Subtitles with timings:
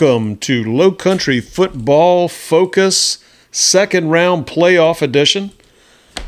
[0.00, 3.18] Welcome to Low Country Football Focus
[3.50, 5.50] Second Round Playoff Edition.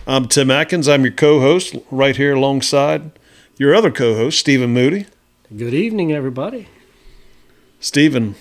[0.08, 0.88] I'm Tim Atkins.
[0.88, 3.12] I'm your co host, right here alongside
[3.58, 5.06] your other co host, Stephen Moody.
[5.56, 6.66] Good evening, everybody.
[7.78, 8.34] Stephen,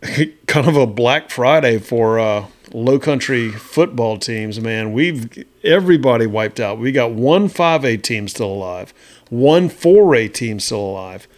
[0.46, 4.94] kind of a Black Friday for uh, low country football teams, man.
[4.94, 6.78] We've everybody wiped out.
[6.78, 8.94] We got one 5A team still alive,
[9.28, 11.28] one 4A team still alive,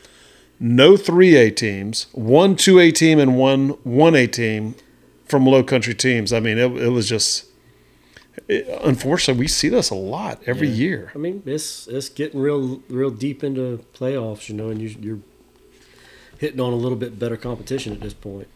[0.60, 4.74] no 3A teams, one 2A team, and one 1A team
[5.26, 6.32] from low country teams.
[6.32, 7.46] I mean, it, it was just.
[8.48, 10.74] It, unfortunately, we see this a lot every Yeah.
[10.74, 11.12] year.
[11.14, 15.20] I mean, it's it's getting real real deep into playoffs, you know, and you, you're
[16.38, 18.48] hitting on a little bit better competition at this point.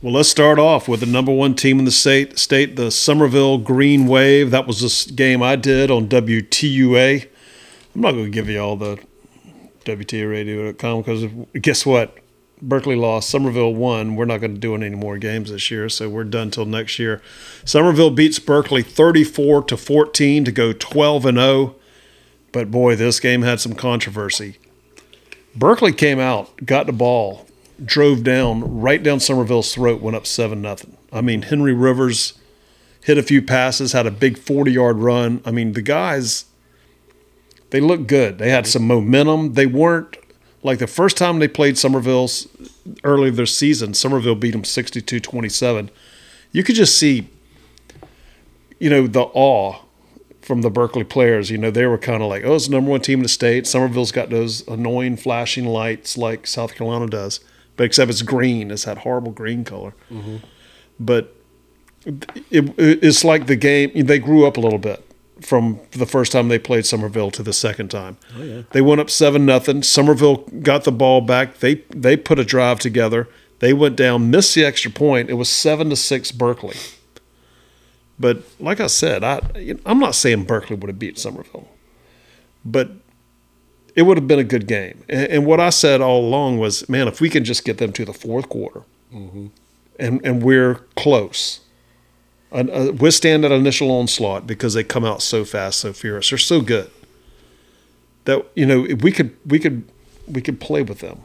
[0.00, 3.58] Well, let's start off with the number one team in the state, state the Summerville
[3.58, 4.52] Green Wave.
[4.52, 7.26] That was this game I did on WTUA.
[7.96, 8.98] I'm not going to give you all the
[9.88, 11.26] WTURadio.com because
[11.60, 12.18] guess what?
[12.60, 13.30] Berkeley lost.
[13.30, 14.16] Summerville won.
[14.16, 16.98] We're not going to do any more games this year, so we're done till next
[16.98, 17.22] year.
[17.64, 21.76] Summerville beats Berkeley 34 to 14 to go 12 and 0.
[22.52, 24.58] But boy, this game had some controversy.
[25.54, 27.46] Berkeley came out, got the ball,
[27.84, 30.96] drove down right down Summerville's throat, went up seven nothing.
[31.12, 32.38] I mean, Henry Rivers
[33.02, 35.42] hit a few passes, had a big forty yard run.
[35.44, 36.44] I mean, the guys
[37.70, 38.38] they looked good.
[38.38, 39.54] They had some momentum.
[39.54, 40.16] They weren't
[40.62, 42.48] like the first time they played Summerville's
[43.04, 43.94] early this season.
[43.94, 45.90] Summerville beat them 62-27.
[46.52, 47.28] You could just see,
[48.78, 49.82] you know, the awe
[50.40, 51.50] from the Berkeley players.
[51.50, 53.28] You know, they were kind of like, oh, it's the number one team in the
[53.28, 53.66] state.
[53.66, 57.40] Summerville's got those annoying flashing lights like South Carolina does,
[57.76, 58.70] but except it's green.
[58.70, 59.94] It's that horrible green color.
[60.10, 60.36] Mm-hmm.
[60.98, 61.34] But
[62.50, 63.90] it, it's like the game.
[63.94, 65.07] They grew up a little bit
[65.40, 68.16] from the first time they played Summerville to the second time.
[68.36, 69.82] Oh yeah, They went up seven nothing.
[69.82, 71.58] Summerville got the ball back.
[71.58, 73.28] They they put a drive together.
[73.60, 75.30] They went down, missed the extra point.
[75.30, 76.76] It was seven to six Berkeley.
[78.18, 79.40] But like I said, I
[79.86, 81.68] I'm not saying Berkeley would have beat Summerville,
[82.64, 82.90] but
[83.94, 85.02] it would have been a good game.
[85.08, 87.92] And, and what I said all along was, man, if we can just get them
[87.94, 89.46] to the fourth quarter, mm-hmm.
[89.98, 91.60] and and we're close,
[92.52, 96.30] uh, withstand that initial onslaught because they come out so fast, so furious.
[96.30, 96.90] They're so good
[98.24, 99.88] that you know we could we could
[100.26, 101.24] we could play with them.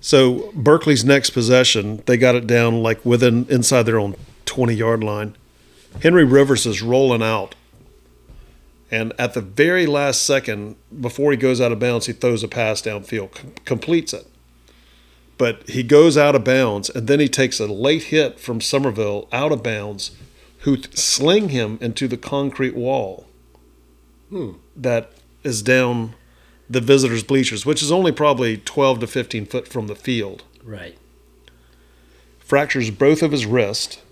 [0.00, 4.16] So Berkeley's next possession, they got it down like within inside their own
[4.46, 5.36] twenty yard line.
[6.02, 7.54] Henry Rivers is rolling out,
[8.90, 12.48] and at the very last second before he goes out of bounds, he throws a
[12.48, 14.26] pass downfield, com- completes it.
[15.40, 19.26] But he goes out of bounds, and then he takes a late hit from Summerville
[19.32, 20.10] out of bounds,
[20.60, 23.26] who sling him into the concrete wall
[24.76, 25.12] that
[25.42, 26.14] is down
[26.68, 30.44] the visitors' bleachers, which is only probably 12 to 15 foot from the field.
[30.62, 30.98] right.
[32.38, 34.02] Fractures both of his wrists,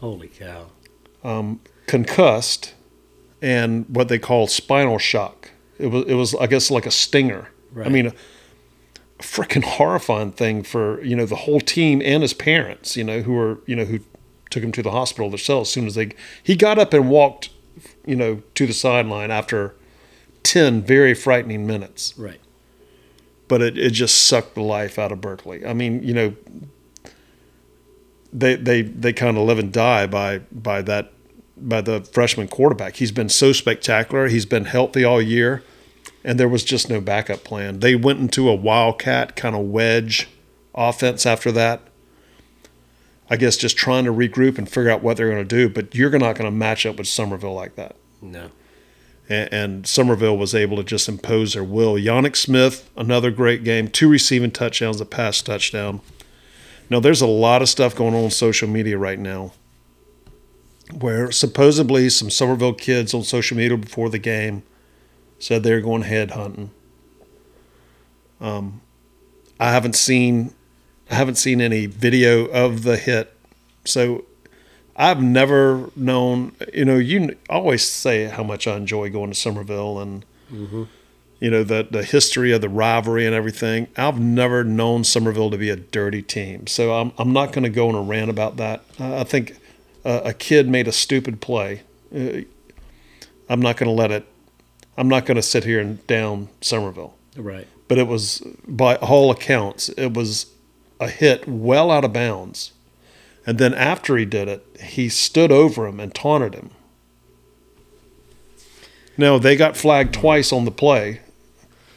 [0.00, 0.70] Holy cow!
[1.22, 2.74] Um, concussed,
[3.40, 5.50] and what they call spinal shock.
[5.78, 7.50] It was, it was I guess, like a stinger.
[7.70, 7.86] Right.
[7.86, 8.12] I mean,
[9.22, 12.96] freaking horrifying thing for you know the whole team and his parents.
[12.96, 14.00] You know who were you know who
[14.50, 16.10] took him to the hospital themselves as soon as they
[16.42, 17.48] he got up and walked,
[18.04, 19.74] you know, to the sideline after
[20.42, 22.14] ten very frightening minutes.
[22.18, 22.40] Right.
[23.48, 25.64] but it, it just sucked the life out of Berkeley.
[25.64, 26.34] I mean, you know,
[28.32, 31.12] they they they kind of live and die by by that
[31.56, 32.96] by the freshman quarterback.
[32.96, 34.28] He's been so spectacular.
[34.28, 35.62] He's been healthy all year,
[36.24, 37.80] and there was just no backup plan.
[37.80, 40.28] They went into a wildcat kind of wedge
[40.74, 41.82] offense after that.
[43.30, 45.68] I guess just trying to regroup and figure out what they're going to do.
[45.68, 48.50] But you're not going to match up with Summerville like that No.
[49.28, 51.94] and, and Summerville was able to just impose their will.
[51.94, 56.00] Yannick Smith, another great game, two receiving touchdowns, a pass touchdown.
[56.90, 59.52] Now, there's a lot of stuff going on on social media right now
[61.00, 64.62] where supposedly some Summerville kids on social media before the game
[65.42, 66.70] said they were going head hunting.
[68.40, 68.80] Um,
[69.58, 70.54] I haven't seen
[71.10, 73.36] I haven't seen any video of the hit,
[73.84, 74.24] so
[74.96, 79.98] I've never known, you know, you always say how much I enjoy going to Summerville
[80.00, 80.24] and,
[81.40, 83.88] you know, the, the history of the rivalry and everything.
[83.96, 86.66] I've never known Summerville to be a dirty team.
[86.66, 88.84] So I'm, I'm not going to go on a rant about that.
[89.00, 89.58] Uh, I think
[90.04, 91.82] uh, a kid made a stupid play.
[92.14, 92.42] Uh,
[93.48, 94.26] I'm not going to let it,
[94.96, 97.16] I'm not going to sit here and down Summerville.
[97.36, 97.66] Right.
[97.88, 100.46] but it was by all accounts it was
[101.00, 102.72] a hit well out of bounds.
[103.46, 106.70] And then after he did it he stood over him and taunted him.
[109.16, 111.20] Now they got flagged twice on the play.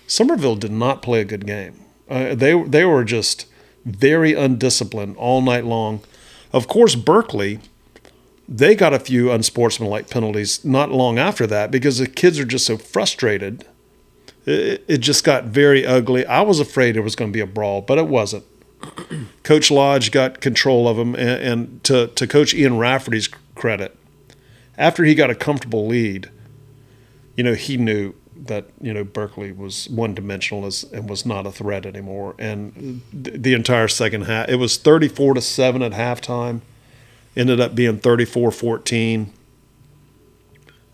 [0.08, 1.82] Summerville did not play a good game.
[2.10, 3.46] Uh, they they were just
[3.84, 6.02] very undisciplined all night long.
[6.54, 7.60] Of course, Berkeley,
[8.48, 12.66] they got a few unsportsmanlike penalties not long after that because the kids are just
[12.66, 13.66] so frustrated.
[14.46, 16.26] It, it just got very ugly.
[16.26, 18.46] I was afraid it was going to be a brawl, but it wasn't.
[19.44, 23.98] Coach Lodge got control of them, and, and to, to Coach Ian Rafferty's credit,
[24.78, 26.30] after he got a comfortable lead,
[27.36, 31.52] you know, he knew that you know Berkeley was one dimensional and was not a
[31.52, 32.36] threat anymore.
[32.38, 36.62] And the entire second half, it was 34 to 7 at halftime,
[37.36, 39.34] ended up being 34 14.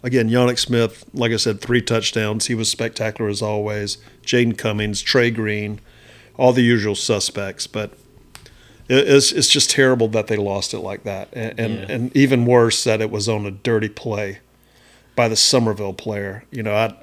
[0.03, 2.47] Again, Yannick Smith, like I said, three touchdowns.
[2.47, 3.99] He was spectacular as always.
[4.23, 5.79] Jaden Cummings, Trey Green,
[6.38, 7.67] all the usual suspects.
[7.67, 7.93] But
[8.89, 11.29] it's, it's just terrible that they lost it like that.
[11.33, 11.85] And, and, yeah.
[11.89, 14.39] and even worse, that it was on a dirty play
[15.15, 16.45] by the Summerville player.
[16.49, 16.95] You know, I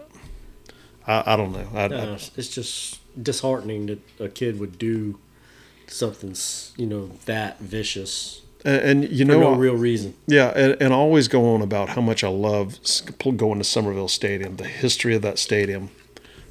[1.09, 1.67] I, I don't know.
[1.75, 5.19] I, no, I, it's just disheartening that a kid would do
[5.87, 6.37] something,
[6.77, 8.43] you know, that vicious.
[8.65, 10.15] And, and you know, no real reason.
[10.27, 12.79] Yeah, and, and I always go on about how much I love
[13.37, 15.91] going to Summerville Stadium, the history of that stadium.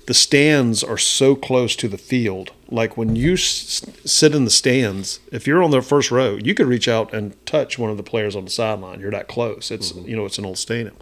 [0.08, 2.52] The stands are so close to the field.
[2.70, 6.54] Like when you s- sit in the stands, if you're on the first row, you
[6.54, 9.02] could reach out and touch one of the players on the sideline.
[9.02, 9.70] You're that close.
[9.70, 10.08] It's mm-hmm.
[10.08, 10.96] you know it's an old stadium,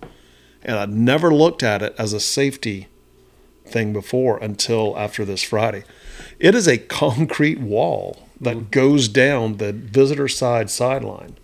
[0.63, 2.87] and I never looked at it as a safety
[3.67, 5.83] thing before until after this Friday.
[6.39, 8.71] It is a concrete wall that mm.
[8.71, 11.37] goes down the visitor side sideline.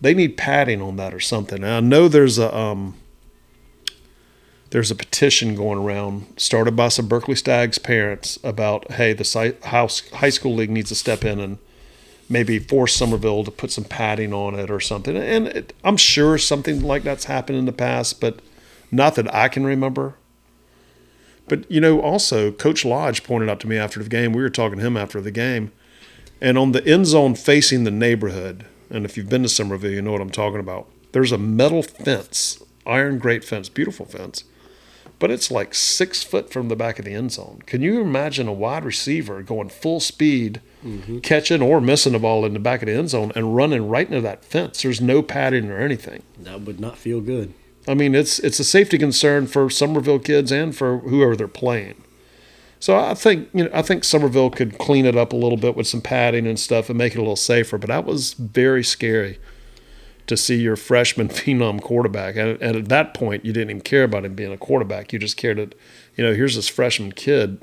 [0.00, 1.62] They need padding on that or something.
[1.62, 2.96] And I know there's a um,
[4.70, 10.08] there's a petition going around started by some Berkeley Stags parents about hey the house
[10.10, 11.58] high school league needs to step in and
[12.28, 15.16] maybe force Summerville to put some padding on it or something.
[15.16, 18.40] And it, I'm sure something like that's happened in the past, but
[18.90, 20.14] not that I can remember.
[21.48, 24.32] But you know, also Coach Lodge pointed out to me after the game.
[24.32, 25.70] We were talking to him after the game,
[26.42, 28.66] and on the end zone facing the neighborhood.
[28.90, 30.90] And if you've been to Summerville, you know what I'm talking about.
[31.12, 34.44] There's a metal fence, iron grate fence, beautiful fence,
[35.18, 37.62] but it's like six foot from the back of the end zone.
[37.64, 41.20] Can you imagine a wide receiver going full speed, mm-hmm.
[41.20, 44.08] catching or missing a ball in the back of the end zone and running right
[44.08, 44.82] into that fence?
[44.82, 46.24] There's no padding or anything.
[46.38, 47.54] That would not feel good.
[47.86, 52.01] I mean, it's it's a safety concern for Summerville kids and for whoever they're playing.
[52.82, 55.76] So I think you know I think Summerville could clean it up a little bit
[55.76, 57.78] with some padding and stuff and make it a little safer.
[57.78, 59.38] But that was very scary
[60.26, 62.34] to see your freshman phenom quarterback.
[62.34, 65.12] And, and at that point, you didn't even care about him being a quarterback.
[65.12, 65.78] You just cared that
[66.16, 67.62] you know here's this freshman kid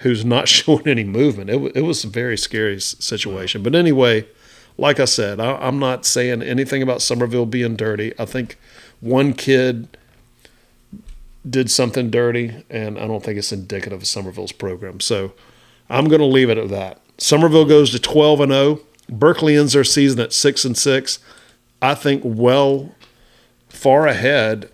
[0.00, 1.48] who's not showing any movement.
[1.48, 3.62] It, it was a very scary situation.
[3.62, 4.26] But anyway,
[4.76, 8.12] like I said, I, am not saying anything about Summerville being dirty.
[8.18, 8.58] I think
[8.98, 9.96] one kid
[11.48, 15.00] did something dirty, and I don't think it's indicative of Summerville's program.
[15.00, 15.32] So
[15.90, 17.00] I'm going to leave it at that.
[17.18, 18.80] Summerville goes to 12 and 0.
[19.08, 21.18] Berkeley ends their season at 6 and 6.
[21.82, 22.94] I think well
[23.68, 24.70] far ahead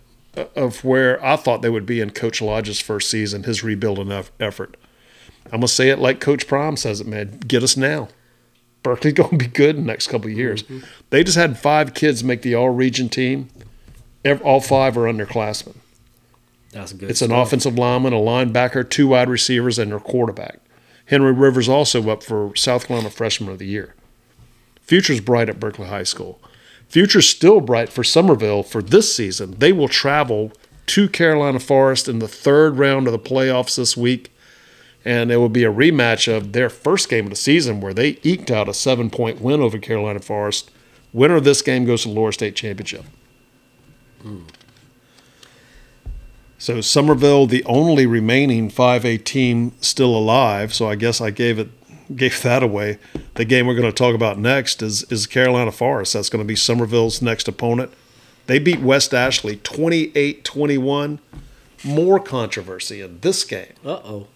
[0.54, 4.76] of where I thought they would be in Coach Lodge's first season, his rebuilding effort.
[5.46, 7.40] I'm going to say it like Coach Prime says it, man.
[7.46, 8.08] Get us now.
[8.82, 10.62] Berkeley's going to be good in the next couple of years.
[10.62, 10.86] Mm-hmm.
[11.10, 13.48] They just had five kids make the all region team
[14.42, 15.76] all five are underclassmen.
[16.72, 17.10] That's good.
[17.10, 20.60] It's an offensive lineman, a linebacker, two wide receivers, and their quarterback.
[21.06, 23.94] Henry Rivers also up for South Carolina Freshman of the Year.
[24.80, 26.40] Future's bright at Berkeley High School.
[26.88, 29.56] Future's still bright for Summerville for this season.
[29.58, 30.52] They will travel
[30.86, 34.32] to Carolina Forest in the third round of the playoffs this week,
[35.04, 38.18] and it will be a rematch of their first game of the season where they
[38.22, 40.70] eked out a seven point win over Carolina Forest.
[41.12, 43.04] Winner of this game goes to the Lower State Championship.
[44.22, 44.42] Hmm.
[46.60, 50.74] So Summerville, the only remaining 5A team still alive.
[50.74, 51.70] So I guess I gave it
[52.14, 52.98] gave that away.
[53.34, 56.12] The game we're going to talk about next is is Carolina Forest.
[56.12, 57.92] That's going to be Summerville's next opponent.
[58.46, 61.18] They beat West Ashley 28-21.
[61.82, 63.72] More controversy in this game.
[63.82, 64.26] Uh-oh.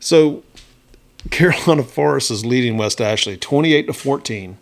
[0.00, 0.42] So
[1.30, 4.58] Carolina Forest is leading West Ashley 28 to 14.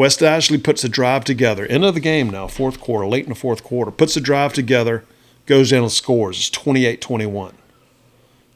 [0.00, 1.66] West Ashley puts a drive together.
[1.66, 3.90] End of the game now, fourth quarter, late in the fourth quarter.
[3.90, 5.04] Puts a drive together,
[5.44, 6.38] goes down and scores.
[6.38, 7.52] It's 28 21.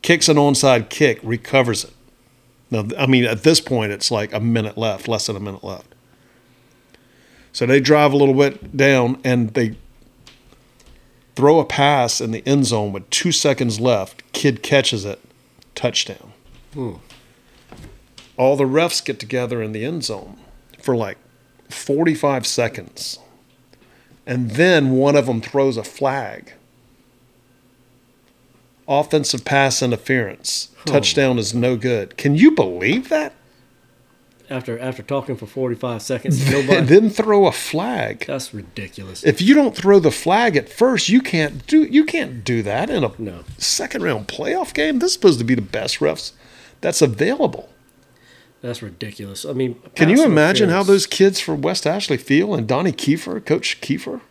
[0.01, 1.93] Kicks an onside kick, recovers it.
[2.71, 5.63] Now, I mean, at this point, it's like a minute left, less than a minute
[5.63, 5.95] left.
[7.53, 9.77] So they drive a little bit down and they
[11.37, 14.23] throw a pass in the end zone with two seconds left.
[14.33, 15.21] Kid catches it,
[15.75, 16.33] touchdown.
[16.73, 16.95] Hmm.
[18.39, 20.39] All the refs get together in the end zone
[20.81, 21.19] for like
[21.75, 23.19] 45 seconds.
[24.27, 26.53] And then one of them throws a flag.
[28.89, 30.69] offensive pass interference.
[30.85, 32.17] Touchdown is no good.
[32.17, 33.33] Can you believe that?
[34.51, 36.83] After after talking for 45 seconds, nobody.
[36.83, 38.25] then throw a flag.
[38.27, 39.25] that's ridiculous.
[39.25, 42.91] If you don't throw the flag at first, you can't do you can't do that
[42.91, 43.45] in a No.
[43.57, 44.99] second round playoff game.
[44.99, 46.33] This is supposed to be the best refs
[46.83, 47.71] that's available.
[48.65, 49.45] That's ridiculous.
[49.45, 53.45] I mean, Can you imagine how those kids from West Ashley feel and Donnie Kiefer,
[53.45, 54.23] Coach Kiefer?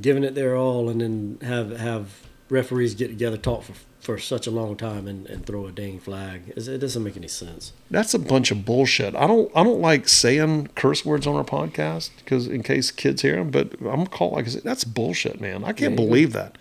[0.00, 4.46] giving it their all and then have have referees get together talk for for such
[4.46, 6.52] a long time and, and throw a dang flag?
[6.56, 7.72] It doesn't make any sense.
[7.90, 9.16] That's a bunch of bullshit.
[9.16, 13.22] I don't I don't like saying curse words on our podcast because in case kids
[13.22, 15.64] hear them, but I'm call like I said, that's bullshit, man.
[15.64, 16.06] I can't Yeah.
[16.06, 16.56] believe that.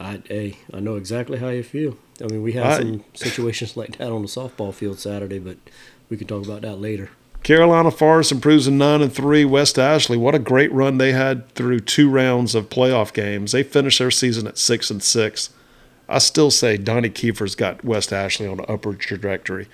[0.00, 1.96] I hey, I know exactly how you feel.
[2.20, 5.58] I mean, we had I- some situations like that on the softball field Saturday, but
[6.08, 7.10] we can talk about that later.
[7.42, 9.44] Carolina Forest improves to nine and three.
[9.44, 13.52] West Ashley, what a great run they had through two rounds of playoff games.
[13.52, 15.50] They finished their season at six and six.
[16.06, 19.68] I still say Donnie Kiefer's got West Ashley on an upward trajectory.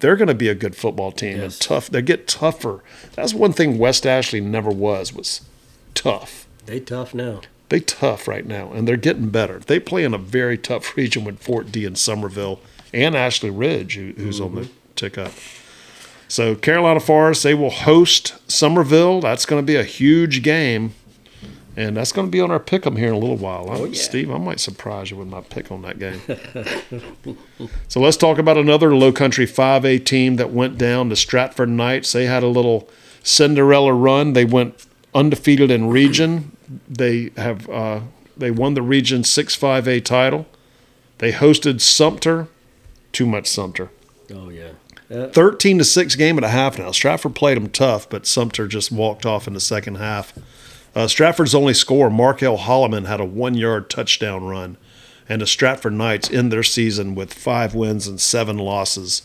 [0.00, 1.88] They're going to be a good football team and tough.
[1.88, 2.82] They get tougher.
[3.14, 5.42] That's one thing West Ashley never was was
[5.94, 6.48] tough.
[6.66, 7.42] They tough now.
[7.72, 9.58] They tough right now, and they're getting better.
[9.60, 12.60] They play in a very tough region with Fort D and Summerville
[12.92, 14.72] and Ashley Ridge, who, who's on the mm-hmm.
[14.94, 15.32] tick up.
[16.28, 19.22] So Carolina Forest, they will host Summerville.
[19.22, 20.92] That's going to be a huge game,
[21.74, 23.64] and that's going to be on our pick 'em here in a little while.
[23.70, 23.98] Oh, yeah.
[23.98, 26.20] Steve, I might surprise you with my pick on that game.
[27.88, 32.12] so let's talk about another Low Country 5A team that went down, to Stratford Knights.
[32.12, 32.90] They had a little
[33.22, 34.34] Cinderella run.
[34.34, 36.51] They went undefeated in region.
[36.88, 38.00] They have uh,
[38.36, 40.46] they won the region six five A title.
[41.18, 42.48] They hosted Sumter.
[43.12, 43.90] Too much Sumter.
[44.34, 44.72] Oh yeah.
[45.10, 46.90] Uh, Thirteen to six game and a half now.
[46.90, 50.32] Stratford played them tough, but Sumter just walked off in the second half.
[50.94, 54.76] Uh, Stratford's only score, Markel Holloman, had a one yard touchdown run,
[55.28, 59.22] and the Stratford Knights end their season with five wins and seven losses.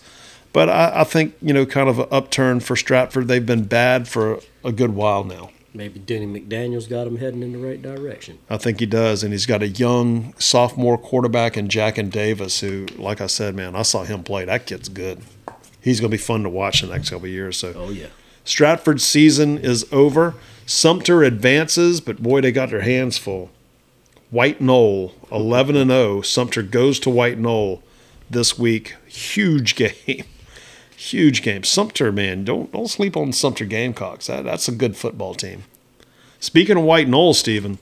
[0.54, 3.28] But I, I think you know, kind of an upturn for Stratford.
[3.28, 5.52] They've been bad for a good while now.
[5.78, 8.40] Maybe Denny McDaniel's got them heading in the right direction.
[8.50, 12.88] I think he does, and he's got a young sophomore quarterback in Jackson Davis, who,
[12.98, 14.44] like I said, man, I saw him play.
[14.44, 15.22] That kid's good.
[15.80, 17.58] He's going to be fun to watch the next couple of years.
[17.58, 18.08] So Oh yeah.
[18.44, 20.34] Stratford's season is over.
[20.66, 23.52] Sumter advances, but boy, they got their hands full.
[24.32, 26.22] White Knoll, 11 and 0.
[26.22, 27.84] Sumter goes to White Knoll
[28.30, 28.96] this week.
[29.08, 29.76] Huge
[30.08, 30.26] game.
[30.98, 31.64] Huge game.
[31.64, 34.26] Sumter, man, don't don't sleep on Sumter Gamecocks.
[34.26, 35.64] That, that's a good football team.
[36.40, 37.78] Speaking of White Knoll, Stephen,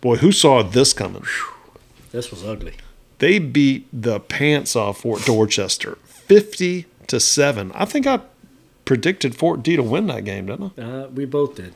[0.00, 1.24] boy, who saw this coming?
[2.12, 2.74] This was ugly.
[3.18, 7.72] They beat the pants off Fort Dorchester, 50 to 7.
[7.74, 8.20] I think I
[8.84, 10.82] predicted Fort D to win that game, didn't I?
[10.82, 11.74] Uh, we both did.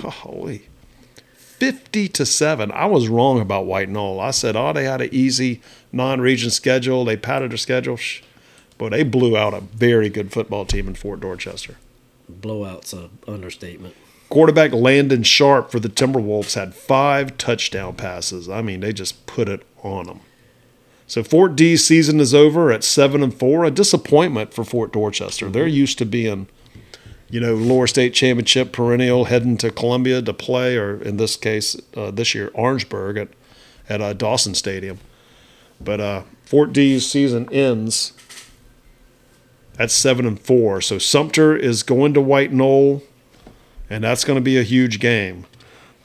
[0.00, 0.68] Golly.
[1.36, 2.72] 50 to 7.
[2.72, 4.20] I was wrong about White Knoll.
[4.20, 5.60] I said, oh, they had an easy
[5.92, 7.04] non region schedule.
[7.04, 7.98] They padded their schedule.
[7.98, 8.22] Shh.
[8.78, 11.76] But they blew out a very good football team in Fort Dorchester.
[12.28, 13.94] Blowout's a understatement.
[14.28, 18.48] Quarterback Landon Sharp for the Timberwolves had five touchdown passes.
[18.48, 20.20] I mean, they just put it on them.
[21.06, 23.64] So Fort D's season is over at seven and four.
[23.64, 25.50] A disappointment for Fort Dorchester.
[25.50, 26.48] They're used to being,
[27.28, 31.76] you know, lower state championship perennial, heading to Columbia to play, or in this case,
[31.94, 33.28] uh, this year Orangeburg at
[33.88, 34.98] at uh, Dawson Stadium.
[35.78, 38.12] But uh, Fort D's season ends
[39.78, 40.80] at seven and four.
[40.80, 43.02] So Sumter is going to White Knoll
[43.92, 45.44] and that's going to be a huge game.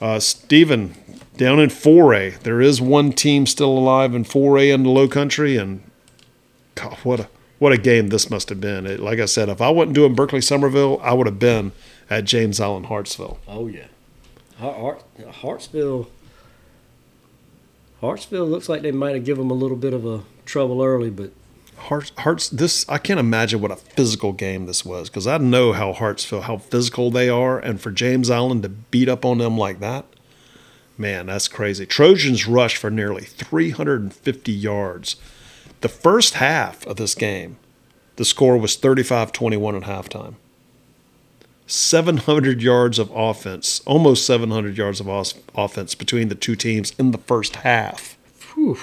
[0.01, 0.93] Uh, Stephen,
[1.37, 5.55] down in 4A, there is one team still alive in 4A in the Low Country,
[5.55, 5.81] and
[6.75, 8.85] God, what a what a game this must have been.
[8.85, 11.71] It, like I said, if I wasn't doing Berkeley Somerville, I would have been
[12.07, 13.39] at James Island Hartsville.
[13.47, 13.87] Oh yeah.
[14.59, 15.03] Hart, Hart,
[15.37, 16.09] Hartsville.
[18.01, 21.09] Hartsville looks like they might have given them a little bit of a trouble early,
[21.09, 21.31] but
[21.77, 25.73] Hearts, Hearts, this I can't imagine what a physical game this was because I know
[25.73, 29.37] how Hearts feel, how physical they are, and for James Island to beat up on
[29.37, 30.05] them like that,
[30.97, 31.85] man, that's crazy.
[31.85, 35.15] Trojans rushed for nearly 350 yards.
[35.81, 37.57] The first half of this game,
[38.15, 40.35] the score was 35-21 at halftime.
[41.67, 45.07] 700 yards of offense, almost 700 yards of
[45.53, 48.17] offense between the two teams in the first half.
[48.53, 48.77] whew,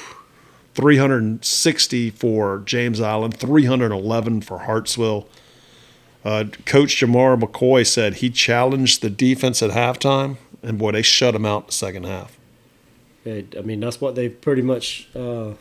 [0.75, 5.29] 360 for James Island, 311 for Hartsville.
[6.25, 11.35] Uh, Coach Jamar McCoy said he challenged the defense at halftime, and boy, they shut
[11.35, 12.37] him out in the second half.
[13.27, 15.53] I mean that's what they've pretty much, uh,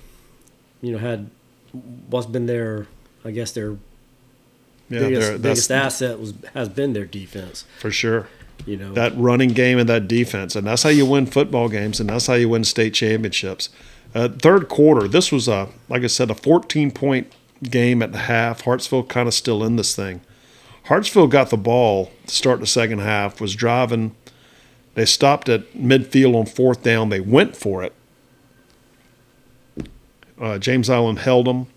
[0.81, 1.29] you know, had.
[2.07, 2.85] What's been their,
[3.25, 3.71] I guess their
[4.89, 7.65] Yeah, biggest, biggest asset was has been their defense.
[7.79, 8.27] for sure.
[8.65, 11.99] You know, That running game and that defense, and that's how you win football games,
[11.99, 13.69] and that's how you win state championships.
[14.15, 17.31] Uh, third quarter, this was a like I said, a 14 point
[17.63, 18.61] game at the half.
[18.61, 20.21] Hartsville kind of still in this thing.
[20.85, 24.15] Hartsville got the ball to start the second half, was driving.
[24.95, 27.09] They stopped at midfield on fourth down.
[27.09, 27.93] They went for it.
[30.39, 31.67] Uh, James Island held them,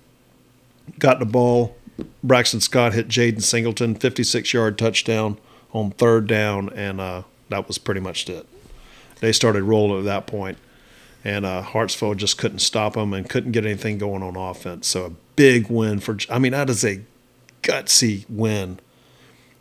[0.98, 1.76] got the ball.
[2.22, 5.38] Braxton Scott hit Jaden Singleton, 56 yard touchdown
[5.76, 8.46] on third down, and uh, that was pretty much it.
[9.20, 10.58] They started rolling at that point,
[11.24, 14.86] and uh, Hartsville just couldn't stop them and couldn't get anything going on offense.
[14.88, 17.02] So a big win for, I mean, that is a
[17.62, 18.80] gutsy win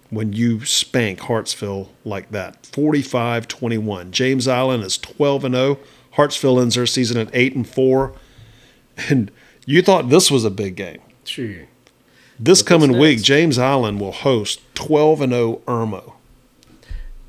[0.09, 2.65] when you spank Hartsville like that.
[2.67, 4.11] 45 21.
[4.11, 5.79] James Island is 12 and 0.
[6.11, 8.13] Hartsville ends their season at 8 and 4.
[9.09, 9.29] And
[9.65, 11.01] you thought this was a big game.
[11.25, 11.67] Sure.
[12.39, 13.21] This coming week.
[13.21, 16.13] James Island will host 12 and 0 Irmo.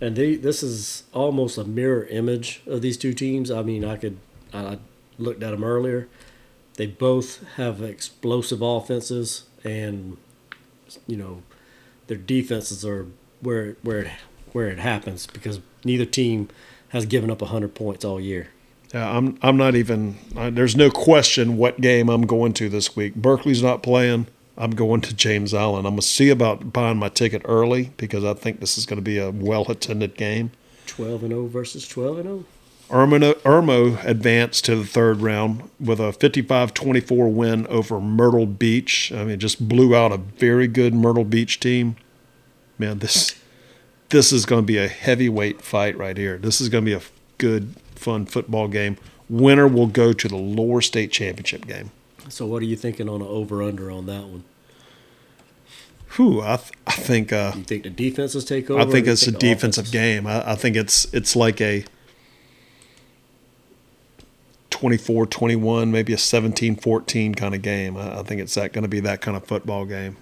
[0.00, 3.50] And they, this is almost a mirror image of these two teams.
[3.50, 4.18] I mean, I could,
[4.52, 4.78] I
[5.18, 6.08] looked at them earlier.
[6.74, 10.18] They both have explosive offenses, and
[11.06, 11.42] you know,
[12.06, 13.06] their defenses are
[13.40, 14.10] where where it,
[14.52, 16.48] where it happens because neither team
[16.90, 18.48] has given up hundred points all year.
[18.92, 20.18] Yeah, I'm I'm not even.
[20.36, 23.14] I, there's no question what game I'm going to this week.
[23.14, 24.26] Berkeley's not playing.
[24.56, 25.86] I'm going to James Island.
[25.86, 29.02] I'm gonna see about buying my ticket early because I think this is going to
[29.02, 30.50] be a well attended game.
[30.86, 32.32] Twelve and zero versus twelve and oh?
[32.32, 32.44] zero.
[32.88, 39.10] Irmo, Irmo advanced to the third round with a 55-24 win over Myrtle Beach.
[39.12, 41.96] I mean, just blew out a very good Myrtle Beach team.
[42.78, 43.34] Man, this
[44.10, 46.38] this is going to be a heavyweight fight right here.
[46.38, 47.02] This is going to be a
[47.38, 48.98] good, fun football game.
[49.28, 51.90] Winner will go to the lower state championship game.
[52.28, 54.44] So, what are you thinking on an over under on that one?
[56.16, 58.80] Whew, I, th- I think uh, You think the defenses take over?
[58.80, 60.26] I think it's a defensive offenses- game.
[60.26, 61.84] I, I think it's it's like a
[64.70, 67.96] 24-21, maybe a 17-14 kind of game.
[67.96, 70.16] I, I think it's that going to be that kind of football game.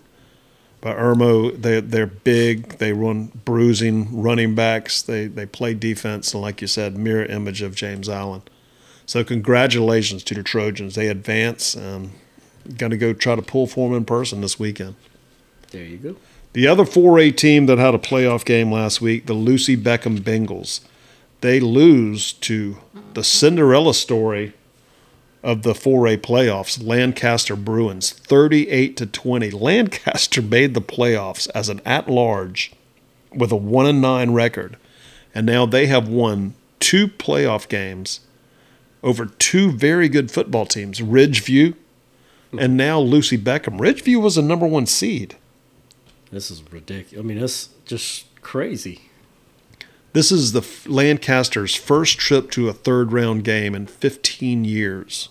[0.80, 2.76] But Irmo, they they're big.
[2.76, 5.00] They run bruising running backs.
[5.00, 8.50] They they play defense, and like you said, mirror image of James Island.
[9.06, 10.94] So congratulations to the Trojans.
[10.94, 12.12] They advance um,
[12.64, 14.96] and going to go try to pull for them in person this weekend.
[15.70, 16.16] There you go.
[16.52, 20.80] The other 4A team that had a playoff game last week, the Lucy Beckham Bengals,
[21.40, 22.78] they lose to
[23.14, 24.54] the Cinderella story
[25.42, 29.50] of the 4A playoffs, Lancaster Bruins, 38 to 20.
[29.52, 32.72] Lancaster made the playoffs as an at-large
[33.34, 34.76] with a 1 and 9 record,
[35.34, 38.20] and now they have won two playoff games
[39.04, 41.76] over two very good football teams, Ridgeview
[42.58, 43.78] and now Lucy Beckham.
[43.78, 45.36] Ridgeview was a number 1 seed.
[46.30, 47.22] This is ridiculous.
[47.24, 49.02] I mean, that's just crazy.
[50.12, 55.28] This is the Lancaster's first trip to a third round game in 15 years.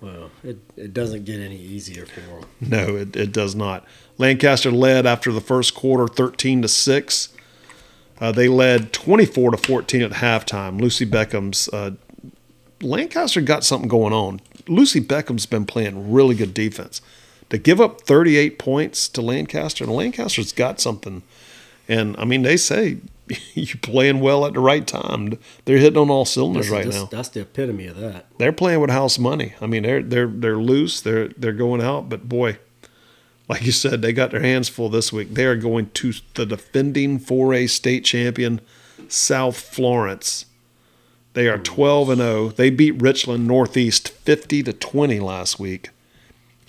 [0.00, 2.44] Well, it, it doesn't get any easier for them.
[2.60, 3.84] No, it, it does not.
[4.18, 7.28] Lancaster led after the first quarter 13 to 6.
[8.18, 10.80] Uh, they led 24 to 14 at halftime.
[10.80, 11.92] Lucy Beckham's uh,
[12.80, 14.40] Lancaster got something going on.
[14.68, 17.00] Lucy Beckham's been playing really good defense.
[17.50, 21.22] To give up 38 points to Lancaster, and Lancaster's got something.
[21.88, 22.98] And I mean, they say
[23.54, 25.38] you're playing well at the right time.
[25.64, 27.04] They're hitting on all cylinders right just- now.
[27.06, 28.26] That's the epitome of that.
[28.38, 29.54] they're playing with house money.
[29.60, 31.00] I mean, they're they're they're loose.
[31.00, 32.58] They're they're going out, but boy,
[33.48, 35.34] like you said, they got their hands full this week.
[35.34, 38.60] They are going to the defending 4A state champion,
[39.08, 40.46] South Florence.
[41.36, 42.48] They are 12 and 0.
[42.48, 45.90] They beat Richland Northeast 50 to 20 last week.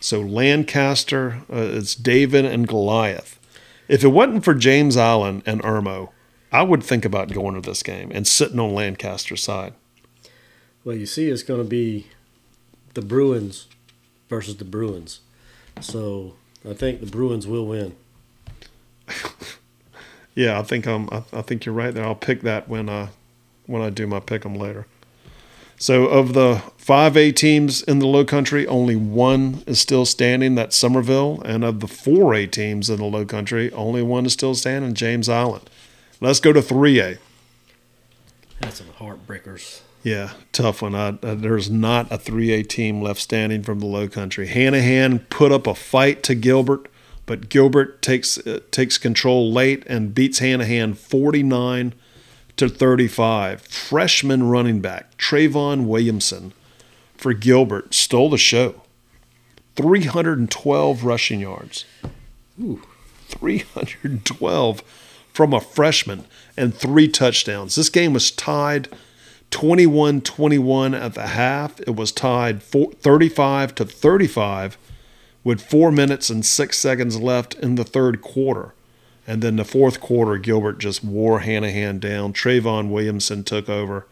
[0.01, 3.39] So Lancaster, uh, it's David and Goliath.
[3.87, 6.09] If it wasn't for James Island and Irmo,
[6.51, 9.73] I would think about going to this game and sitting on Lancaster's side.
[10.83, 12.07] Well, you see, it's going to be
[12.93, 13.67] the Bruins
[14.27, 15.21] versus the Bruins.
[15.79, 16.35] So
[16.69, 17.95] I think the Bruins will win.
[20.35, 22.05] Yeah, I think um, I, I think you're right there.
[22.05, 23.07] I'll pick that when uh,
[23.67, 24.87] when I do my pick 'em later.
[25.79, 30.55] So of the five A teams in the Low Country, only one is still standing.
[30.55, 34.33] That's Summerville, and of the four A teams in the Low Country, only one is
[34.33, 34.95] still standing.
[34.95, 35.69] James Island.
[36.19, 37.17] Let's go to three A.
[38.59, 39.81] That's some heartbreakers.
[40.01, 40.95] Yeah, tough one.
[40.95, 44.47] I, uh, there's not a 3A team left standing from the Low Country.
[44.47, 46.87] Hanahan put up a fight to Gilbert,
[47.25, 51.93] but Gilbert takes uh, takes control late and beats Hanahan 49
[52.57, 53.61] to 35.
[53.61, 56.53] Freshman running back Trayvon Williamson
[57.15, 58.81] for Gilbert stole the show.
[59.75, 61.85] 312 rushing yards.
[62.61, 62.81] Ooh.
[63.27, 64.81] 312
[65.33, 67.75] from a freshman and three touchdowns.
[67.75, 68.89] This game was tied
[69.51, 71.79] 21 21 at the half.
[71.81, 74.77] It was tied 35 to 35
[75.43, 78.73] with four minutes and six seconds left in the third quarter.
[79.27, 82.31] And then the fourth quarter, Gilbert just wore Hanahan down.
[82.31, 84.07] Trayvon Williamson took over.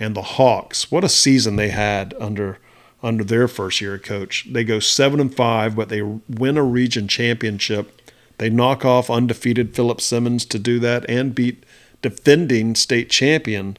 [0.00, 2.58] And the Hawks, what a season they had under
[3.02, 4.46] under their first year coach.
[4.50, 8.00] They go seven and five, but they win a region championship.
[8.38, 11.64] They knock off undefeated Philip Simmons to do that and beat
[12.02, 13.76] defending state champion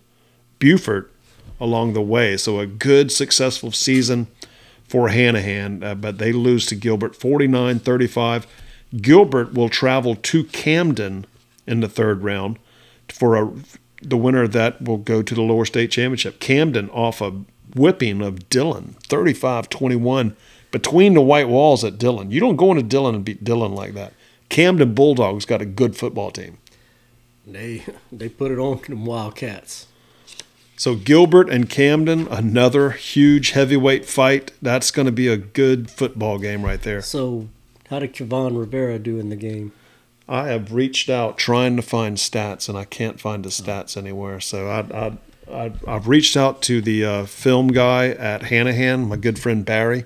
[0.59, 1.11] Beaufort
[1.59, 2.37] along the way.
[2.37, 4.27] So a good, successful season
[4.87, 8.47] for Hanahan, uh, but they lose to Gilbert 49 35.
[8.95, 11.25] Gilbert will travel to Camden
[11.65, 12.57] in the third round
[13.09, 13.51] for a,
[14.01, 16.39] the winner that will go to the lower state championship.
[16.39, 17.41] Camden off a
[17.75, 20.35] whipping of Dillon 35 21
[20.71, 22.31] between the white walls at Dillon.
[22.31, 24.13] You don't go into Dillon and beat Dillon like that.
[24.49, 26.57] Camden Bulldogs got a good football team.
[27.45, 29.87] They they put it on to them Wildcats.
[30.77, 34.51] So Gilbert and Camden, another huge heavyweight fight.
[34.61, 37.01] That's going to be a good football game right there.
[37.01, 37.49] So,
[37.89, 39.71] how did Kevon Rivera do in the game?
[40.29, 44.41] I have reached out trying to find stats, and I can't find the stats anywhere.
[44.41, 45.17] So I, I,
[45.49, 50.03] I I've reached out to the uh, film guy at Hanahan, my good friend Barry,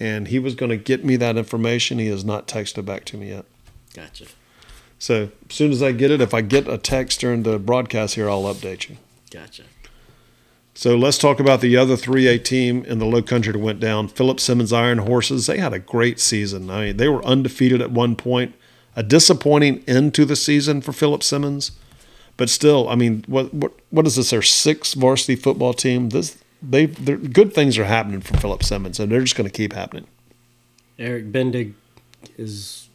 [0.00, 1.98] and he was going to get me that information.
[1.98, 3.44] He has not texted back to me yet.
[3.94, 4.26] Gotcha.
[4.98, 8.16] So as soon as I get it, if I get a text during the broadcast
[8.16, 8.96] here, I'll update you.
[9.30, 9.62] Gotcha.
[10.78, 14.06] So let's talk about the other 3A team in the low country that went down.
[14.06, 15.46] Philip Simmons Iron Horses.
[15.46, 16.70] They had a great season.
[16.70, 18.54] I mean, they were undefeated at one point.
[18.94, 21.72] A disappointing end to the season for Philip Simmons.
[22.36, 24.30] But still, I mean, what what what is this?
[24.30, 26.10] Their sixth varsity football team.
[26.10, 29.72] This they good things are happening for Philip Simmons, and they're just going to keep
[29.72, 30.06] happening.
[30.96, 31.72] Eric Bendig
[32.36, 32.88] is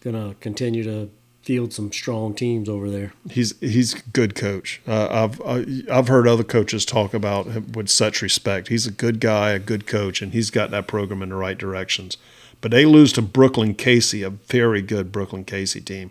[0.00, 1.08] going to continue to
[1.42, 3.12] field some strong teams over there.
[3.30, 4.80] He's he's a good coach.
[4.86, 8.68] Uh, I've I've heard other coaches talk about him with such respect.
[8.68, 11.58] He's a good guy, a good coach, and he's got that program in the right
[11.58, 12.16] directions.
[12.60, 16.10] But they lose to Brookland-Cayce, a very good Brookland-Cayce team,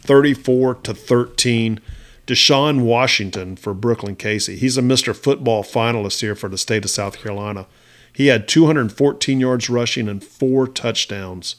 [0.00, 1.80] thirty-four to thirteen.
[2.24, 4.46] Deshaun Washington for Brookland-Cayce.
[4.46, 5.14] He's a Mr.
[5.14, 7.66] Football finalist here for the state of South Carolina.
[8.12, 11.56] He had 214 yards rushing and four touchdowns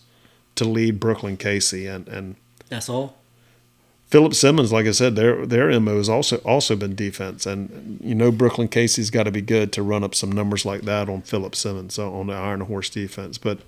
[0.56, 2.36] to lead Brookland-Cayce, and and
[2.70, 3.16] that's all.
[4.14, 8.14] Philip Simmons, like I said, their their mo has also also been defense, and you
[8.14, 11.56] know Brookland-Cayce's got to be good to run up some numbers like that on Philip
[11.56, 13.40] Simmons on the Iron Horse defense.
[13.40, 13.62] But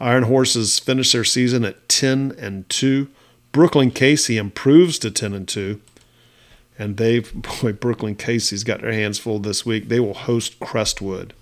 [0.00, 3.08] Iron Horses finished their season at ten and two.
[3.52, 5.82] Brookland-Cayce improves to ten and two,
[6.78, 9.88] and they've boy Brookland-Cayce's got their hands full this week.
[9.88, 11.34] They will host Crestwood,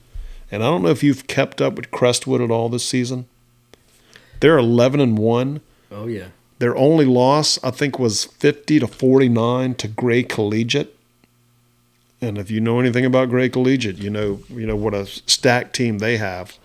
[0.50, 3.28] and I don't know if you've kept up with Crestwood at all this season.
[4.40, 5.60] They're eleven and one.
[5.92, 6.30] Oh yeah.
[6.60, 10.94] Their only loss, I think, was 50 to 49 to Gray Collegiate.
[12.20, 15.74] And if you know anything about Gray Collegiate, you know you know what a stacked
[15.74, 16.58] team they have.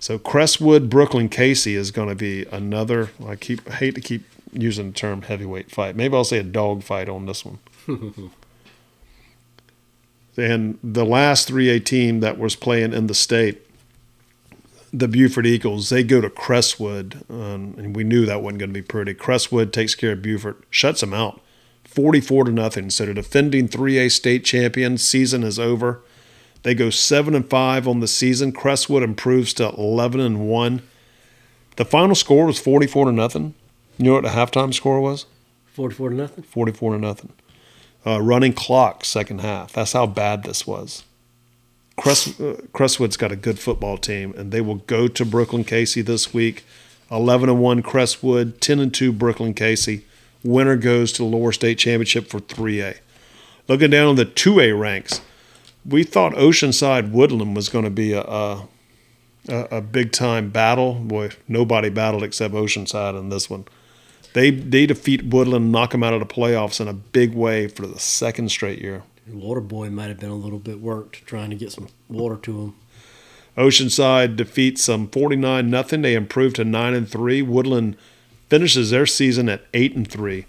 [0.00, 3.10] So Crestwood Brookland, Cayce is going to be another.
[3.26, 5.94] I keep I hate to keep using the term heavyweight fight.
[5.94, 7.58] Maybe I'll say a dog fight on this one.
[10.38, 13.63] and the last 3A team that was playing in the state
[14.94, 18.80] the Beaufort Eagles, they go to Crestwood, um, and we knew that wasn't going to
[18.80, 19.12] be pretty.
[19.12, 21.40] Crestwood takes care of Beaufort, shuts them out,
[21.84, 22.90] forty-four to nothing.
[22.90, 26.00] So the defending 3A state champion season is over.
[26.62, 28.52] They go seven and five on the season.
[28.52, 30.82] Crestwood improves to eleven and one.
[31.76, 33.54] The final score was forty-four to nothing.
[33.98, 35.26] You know what the halftime score was?
[35.66, 36.44] Forty-four to nothing.
[36.44, 37.32] Forty-four to nothing.
[38.06, 39.72] Uh, running clock, second half.
[39.72, 41.04] That's how bad this was.
[41.96, 46.34] Crest, uh, Crestwood's got a good football team, and they will go to Brookland-Cayce this
[46.34, 46.64] week.
[47.10, 50.00] 11 and 1 Crestwood, 10 and 2 Brookland-Cayce.
[50.42, 52.98] Winner goes to the lower state championship for 3A.
[53.68, 55.20] Looking down on the 2A ranks,
[55.86, 58.68] we thought Oceanside Woodland was going to be a, a,
[59.48, 60.94] a big time battle.
[60.94, 63.64] Boy, nobody battled except Oceanside in this one.
[64.34, 67.86] They they defeat Woodland, knock them out of the playoffs in a big way for
[67.86, 69.04] the second straight year.
[69.26, 72.60] Water Boy might have been a little bit worked trying to get some water to
[72.60, 72.74] him.
[73.56, 76.02] Oceanside defeats some 49 nothing.
[76.02, 77.42] They improve to 9 and 3.
[77.42, 77.96] Woodland
[78.48, 80.46] finishes their season at 8 and 3.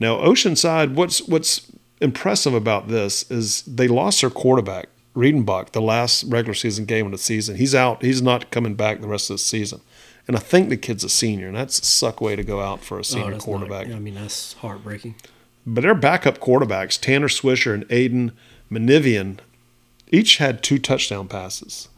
[0.00, 6.24] Now, Oceanside, what's what's impressive about this is they lost their quarterback, Riedenbach, the last
[6.24, 7.56] regular season game of the season.
[7.56, 8.02] He's out.
[8.02, 9.80] He's not coming back the rest of the season.
[10.26, 12.82] And I think the kid's a senior, and that's a suck way to go out
[12.82, 13.88] for a oh, senior oh, quarterback.
[13.88, 15.14] Not, I mean, that's heartbreaking.
[15.66, 18.32] But their backup quarterbacks, Tanner Swisher and Aiden
[18.70, 19.38] Manivian,
[20.08, 21.88] each had two touchdown passes.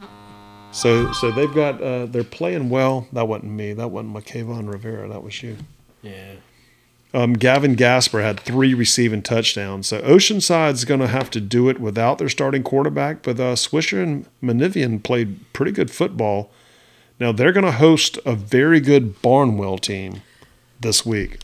[0.73, 3.09] So so they've got uh, they're playing well.
[3.13, 3.73] That wasn't me.
[3.73, 5.09] That wasn't McKayvon Rivera.
[5.09, 5.57] That was you.
[6.03, 6.35] Yeah.
[7.15, 9.87] Um, Gavin Gasper had three receiving touchdowns.
[9.87, 14.03] So Oceanside's going to have to do it without their starting quarterback, but uh, Swisher
[14.03, 16.51] and Moravian played pretty good football.
[17.19, 20.21] Now they're going to host a very good Barnwell team
[20.81, 21.39] this week.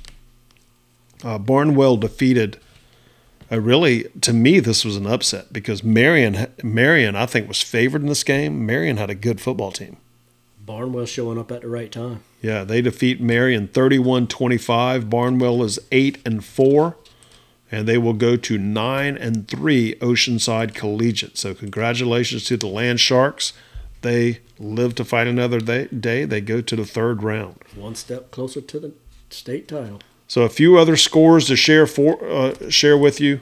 [1.24, 2.58] Uh, Barnwell defeated.
[3.50, 8.02] Uh, really, to me, this was an upset because Marion, Marion, I think, was favored
[8.02, 8.64] in this game.
[8.64, 9.98] Marion had a good football team.
[10.64, 12.20] Barnwell showing up at the right time.
[12.40, 15.10] Yeah, they defeat Marion 31-25.
[15.10, 16.96] Barnwell is 8 and 4
[17.72, 21.38] and they will go to 9 and 3 Oceanside Collegiate.
[21.38, 23.54] So congratulations to the Land Sharks.
[24.02, 26.24] They live to fight another day.
[26.26, 27.56] They go to the third round.
[27.74, 28.92] One step closer to the
[29.30, 30.00] state title.
[30.32, 33.40] So a few other scores to share for uh, share with you.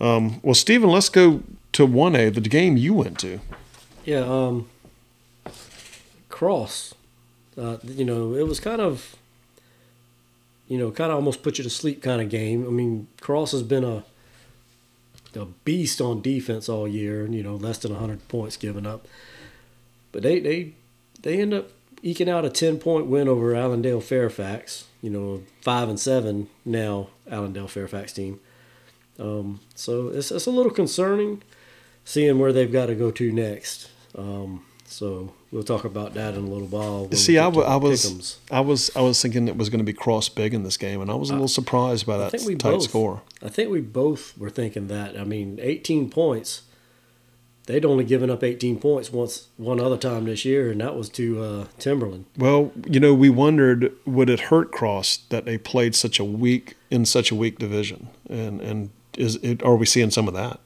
[0.00, 3.38] Um, well, Stephen, let's go to one A, the game you went to.
[4.04, 4.68] Yeah, um,
[6.28, 6.96] Cross.
[7.56, 9.14] Uh, you know, it was kind of,
[10.66, 12.66] you know, kind of almost put you to sleep kind of game.
[12.66, 14.02] I mean, Cross has been a
[15.36, 19.06] a beast on defense all year, and you know, less than hundred points given up.
[20.10, 20.72] But they they
[21.22, 21.70] they end up
[22.02, 24.86] eking out a ten point win over Allendale Fairfax.
[25.02, 28.40] You know, five and seven now Allendale Fairfax team.
[29.18, 31.42] Um, so it's it's a little concerning
[32.04, 33.90] seeing where they've got to go to next.
[34.16, 37.10] Um, so we'll talk about that in a little while.
[37.12, 39.92] See, I, w- I was I was I was thinking it was going to be
[39.92, 42.82] cross big in this game, and I was a little surprised by that tight both,
[42.84, 43.22] score.
[43.42, 45.18] I think we both were thinking that.
[45.18, 46.62] I mean, 18 points.
[47.68, 51.10] They'd only given up 18 points once one other time this year, and that was
[51.10, 52.24] to uh, Timberland.
[52.38, 56.78] Well, you know, we wondered would it hurt Cross that they played such a weak
[56.90, 60.60] in such a weak division, and and is it, are we seeing some of that?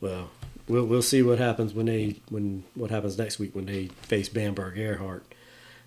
[0.00, 0.30] Well,
[0.68, 4.28] we'll we'll see what happens when they when what happens next week when they face
[4.28, 5.22] Bamberg Ehrhardt.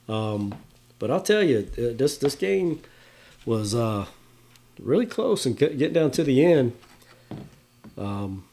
[0.09, 0.55] Um,
[0.99, 2.81] but I'll tell you, uh, this this game
[3.45, 4.07] was uh,
[4.77, 6.73] really close and getting down to the end.
[7.97, 8.43] Um,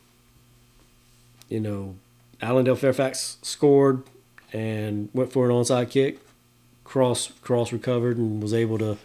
[1.49, 1.97] you know,
[2.43, 4.03] Allendale Fairfax scored
[4.53, 6.21] and went for an onside kick.
[6.85, 8.99] Cross Cross recovered and was able to,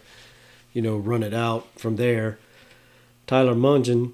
[0.72, 2.38] you know, run it out from there.
[3.26, 4.12] Tyler Mungen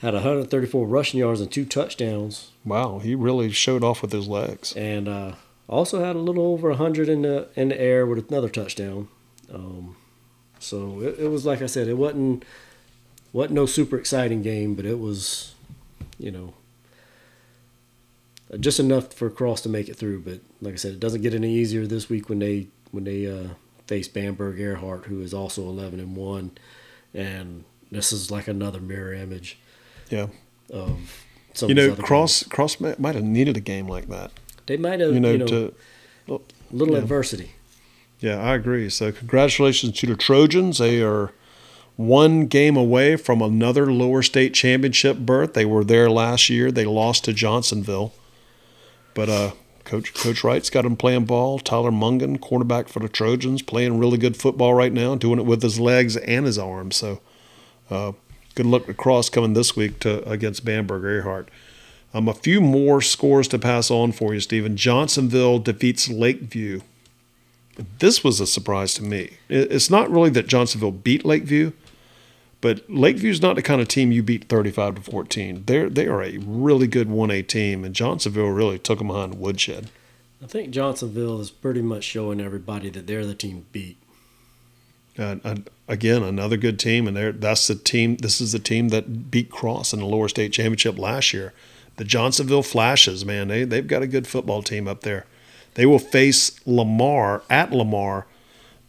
[0.00, 2.50] had 134 rushing yards and two touchdowns.
[2.64, 4.74] Wow, he really showed off with his legs.
[4.74, 5.34] And uh,
[5.68, 9.08] also had a little over 100 in the in the air with another touchdown.
[9.52, 9.96] Um,
[10.58, 12.44] so it, it, was like I said, it wasn't
[13.32, 15.54] wasn't no super exciting game, but it was,
[16.18, 16.54] you know,
[18.58, 20.20] just enough for Cross to make it through.
[20.20, 23.26] But like I said, it doesn't get any easier this week when they when they
[23.26, 23.54] uh,
[23.86, 26.52] face Bamberg Ehrhardt, who is also 11 and one,
[27.14, 29.58] and this is like another mirror image
[30.10, 30.26] yeah.
[30.72, 31.26] Of
[31.62, 32.52] you know, Cross games.
[32.52, 34.32] Cross might have needed a game like that.
[34.66, 35.74] They might have, you know, you know to
[36.26, 37.00] well, little yeah.
[37.00, 37.52] adversity.
[38.20, 38.88] Yeah, I agree.
[38.90, 40.78] So congratulations to the Trojans.
[40.78, 41.32] They are
[41.96, 45.54] one game away from another lower state championship berth.
[45.54, 46.70] They were there last year.
[46.70, 48.12] They lost to Johnsonville,
[49.14, 49.52] but uh,
[49.84, 51.58] Coach Coach Wright's got him playing ball.
[51.58, 55.62] Tyler Mungen, cornerback for the Trojans, playing really good football right now, doing it with
[55.62, 56.96] his legs and his arms.
[56.96, 57.20] So.
[57.90, 58.12] Uh,
[58.54, 61.46] good luck across coming this week to against Bamberg Ehrhardt.
[62.12, 64.76] Um, a few more scores to pass on for you, Stephen.
[64.76, 66.80] Johnsonville defeats Lakeview.
[67.98, 69.38] This was a surprise to me.
[69.48, 71.72] It's not really that Johnsonville beat Lakeview,
[72.60, 75.64] but Lakeview's not the kind of team you beat 35 to 14.
[75.66, 79.90] They're they are a really good 1A team, and Johnsonville really took them behind woodshed.
[80.42, 83.98] I think Johnsonville is pretty much showing everybody that they're the team beat.
[85.18, 88.16] Uh, again, another good team, and that's the team.
[88.16, 91.52] This is the team that beat Cross in the lower state championship last year.
[91.96, 95.26] The Johnsonville Flashes, man, they they've got a good football team up there.
[95.74, 98.26] They will face Lamar at Lamar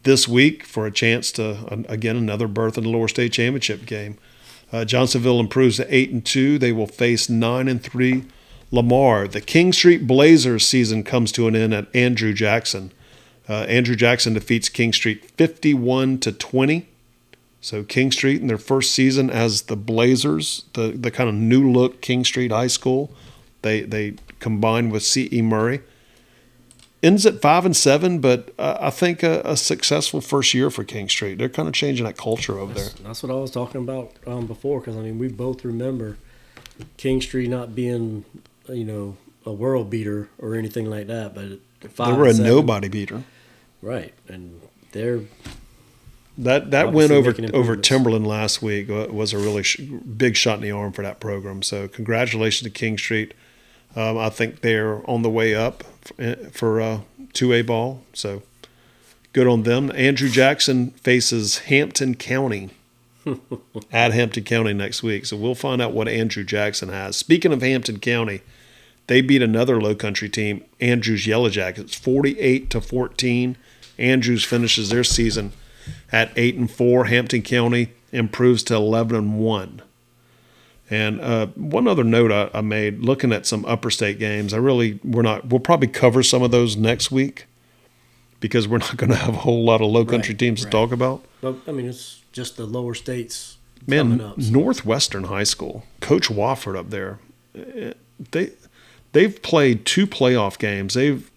[0.02, 4.18] this week for a chance to again another berth in the lower state championship game.
[4.72, 6.58] Uh, Johnsonville improves to eight and two.
[6.58, 8.24] They will face nine and three
[8.70, 9.28] Lamar.
[9.28, 12.90] The King Street Blazers season comes to an end at Andrew Jackson.
[13.48, 16.88] Uh, Andrew Jackson defeats King Street 51 to 20.
[17.60, 21.70] So King Street in their first season as the Blazers, the, the kind of new
[21.70, 23.12] look King Street High School,
[23.60, 25.42] they they combined with C.E.
[25.42, 25.80] Murray.
[27.02, 30.84] Ends at five and seven, but uh, I think a, a, successful first year for
[30.84, 31.36] King Street.
[31.36, 33.06] They're kind of changing that culture over that's, there.
[33.08, 36.16] That's what I was talking about um, before, because I mean we both remember
[36.96, 38.24] King Street not being,
[38.68, 42.12] you know, a world beater or anything like that, but five.
[42.12, 43.24] they were a seven, nobody beater.
[43.82, 44.60] Right, and
[44.92, 45.22] they're
[46.38, 50.62] that that win over over Timberland last week was a really sh- big shot in
[50.62, 51.62] the arm for that program.
[51.62, 53.34] So congratulations to King Street.
[53.94, 55.84] Um, I think they're on the way up
[56.52, 57.00] for uh,
[57.32, 58.02] two A ball.
[58.14, 58.42] So
[59.32, 59.90] Good on them.
[59.94, 62.68] Andrew Jackson faces Hampton County
[63.92, 65.24] at Hampton County next week.
[65.24, 67.16] So we'll find out what Andrew Jackson has.
[67.16, 68.42] Speaking of Hampton County,
[69.06, 73.56] they beat another low country team, Andrews Yellow Jackets, 48 to 14.
[73.96, 75.52] Andrews finishes their season
[76.10, 77.06] at 8 and 4.
[77.06, 79.82] Hampton County improves to 11 and 1.
[80.92, 84.58] And uh, one other note I, I, made, looking at some upper state games, I
[84.58, 87.46] really we're not we'll probably cover some of those next week
[88.40, 90.70] because we're not going to have a whole lot of low country right, teams right.
[90.70, 91.24] to talk about.
[91.40, 93.56] But I mean, it's just the lower states.
[93.86, 94.52] Man, up, so.
[94.52, 97.20] Northwestern High School, Coach Wofford up there,
[97.56, 97.94] eh,
[98.30, 98.50] they
[99.12, 100.92] they've played two playoff games.
[100.92, 101.30] They've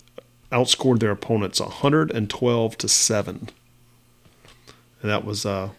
[0.52, 3.48] outscored their opponents 112 to seven,
[5.02, 5.70] and that was uh,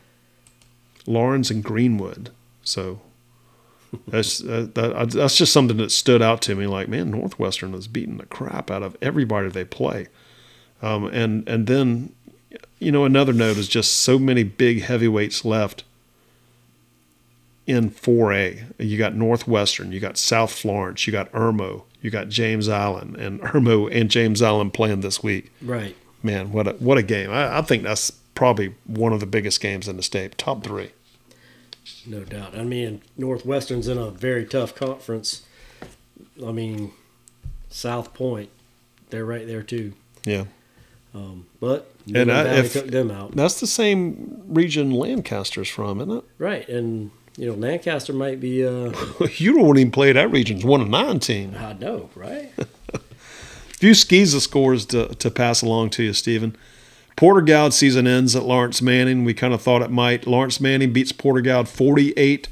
[1.07, 2.31] Lawrence and Greenwood.
[2.63, 3.01] So
[4.07, 6.67] that's uh, that, that's just something that stood out to me.
[6.67, 10.09] Like, man, Northwestern is beating the crap out of everybody they play.
[10.83, 12.13] Um, and and then,
[12.79, 15.85] you know, another note is just so many big heavyweights left
[17.67, 18.75] in 4A.
[18.79, 23.41] You got Northwestern, you got South Florence, you got Irmo, you got James Island, and
[23.43, 25.53] Irmo and James Island playing this week.
[25.61, 25.97] Right.
[26.23, 27.31] Man, what a what a game!
[27.31, 30.91] I, I think that's probably one of the biggest games in the state, top three.
[32.07, 32.57] No doubt.
[32.57, 35.43] I mean, Northwestern's in a very tough conference.
[36.45, 36.93] I mean,
[37.69, 38.51] South Point,
[39.11, 39.93] they're right there too.
[40.25, 40.45] Yeah.
[41.15, 43.35] Um, but and I, Valley took them out.
[43.35, 46.25] That's the same region Lancaster's from, isn't it?
[46.39, 48.67] Right, and you know Lancaster might be.
[48.67, 48.93] Uh,
[49.37, 51.55] you don't even play that region's one of nine team.
[51.57, 52.53] I know, right?
[52.93, 52.99] A
[53.69, 56.55] few SCISA scores to to pass along to you, Stephen.
[57.17, 59.25] Porter-Gaud season ends at Laurence Manning.
[59.25, 60.27] We kind of thought it might.
[60.27, 62.49] Laurence Manning beats Porter-Gaud 48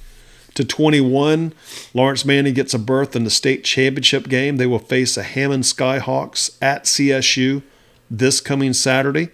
[0.55, 1.53] to 21.
[1.93, 4.57] Laurence Manning gets a berth in the state championship game.
[4.57, 7.63] They will face the Hammond Skyhawks at CSU
[8.11, 9.31] this coming Saturday.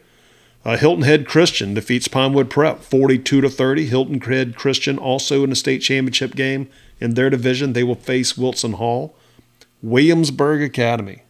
[0.65, 3.87] Uh, Hilton Head Christian defeats Pinewood Prep 42 to 30.
[3.87, 6.69] Hilton Head Christian also in the state championship game
[7.01, 7.73] in their division.
[7.73, 9.15] They will face Wilson Hall.
[9.83, 11.23] Williamsburg Academy.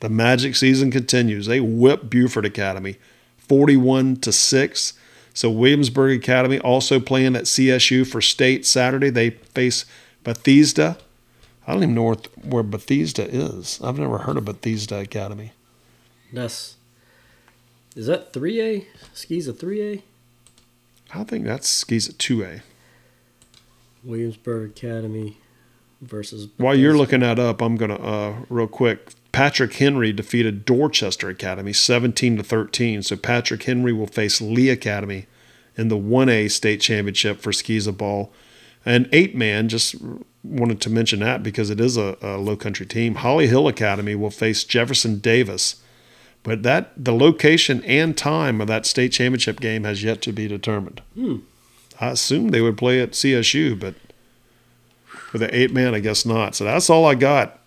[0.00, 1.46] The magic season continues.
[1.46, 2.96] They whip Beaufort Academy
[3.50, 4.92] 41 to 6.
[5.34, 9.10] So Williamsburg Academy also playing at CSU for state Saturday.
[9.10, 9.86] They face
[10.22, 10.96] Bethesda.
[11.66, 13.80] I don't even know where Bethesda is.
[13.82, 15.50] I've never heard of Bethesda Academy.
[16.32, 16.76] That's
[17.96, 18.86] is that three A?
[19.16, 20.02] SCISA three A?
[21.12, 22.62] I think that's SCISA two A.
[24.04, 25.38] Williamsburg Academy
[26.00, 26.46] versus.
[26.46, 26.62] Bethesda.
[26.62, 29.10] While you're looking that up, I'm gonna uh, real quick.
[29.32, 33.02] Patrick Henry defeated Dorchester Academy 17 to 13.
[33.02, 35.26] So Patrick Henry will face Lee Academy
[35.76, 38.32] in the 1A state championship for SCISA ball.
[38.84, 39.94] And eight man, just
[40.42, 43.16] wanted to mention that because it is a, a low country team.
[43.16, 45.76] Holly Hill Academy will face Jefferson Davis
[46.42, 50.48] but that the location and time of that state championship game has yet to be
[50.48, 51.02] determined.
[51.14, 51.38] Hmm.
[52.00, 53.94] I assume they would play at CSU, but
[55.06, 56.54] for the eight man, I guess not.
[56.54, 57.59] So that's all I got.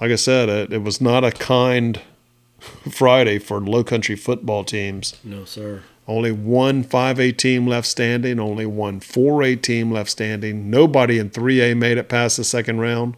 [0.00, 2.00] Like I said, it, it was not a kind
[2.90, 5.18] Friday for low country football teams.
[5.24, 5.82] No, sir.
[6.08, 10.68] Only one 5A team left standing, only one 4A team left standing.
[10.68, 13.16] Nobody in 3A made it past the second round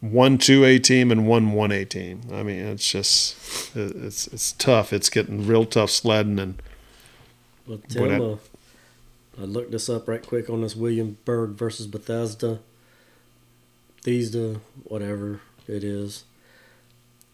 [0.00, 2.22] one two A team and one one A team.
[2.32, 3.36] I mean, it's just
[3.76, 4.92] it's it's tough.
[4.92, 6.60] It's getting real tough sledding and.
[7.66, 8.36] Well, Tim, I, uh,
[9.40, 12.60] I looked this up right quick on this Williamsburg versus Bethesda.
[14.02, 16.24] Bethesda, whatever it is.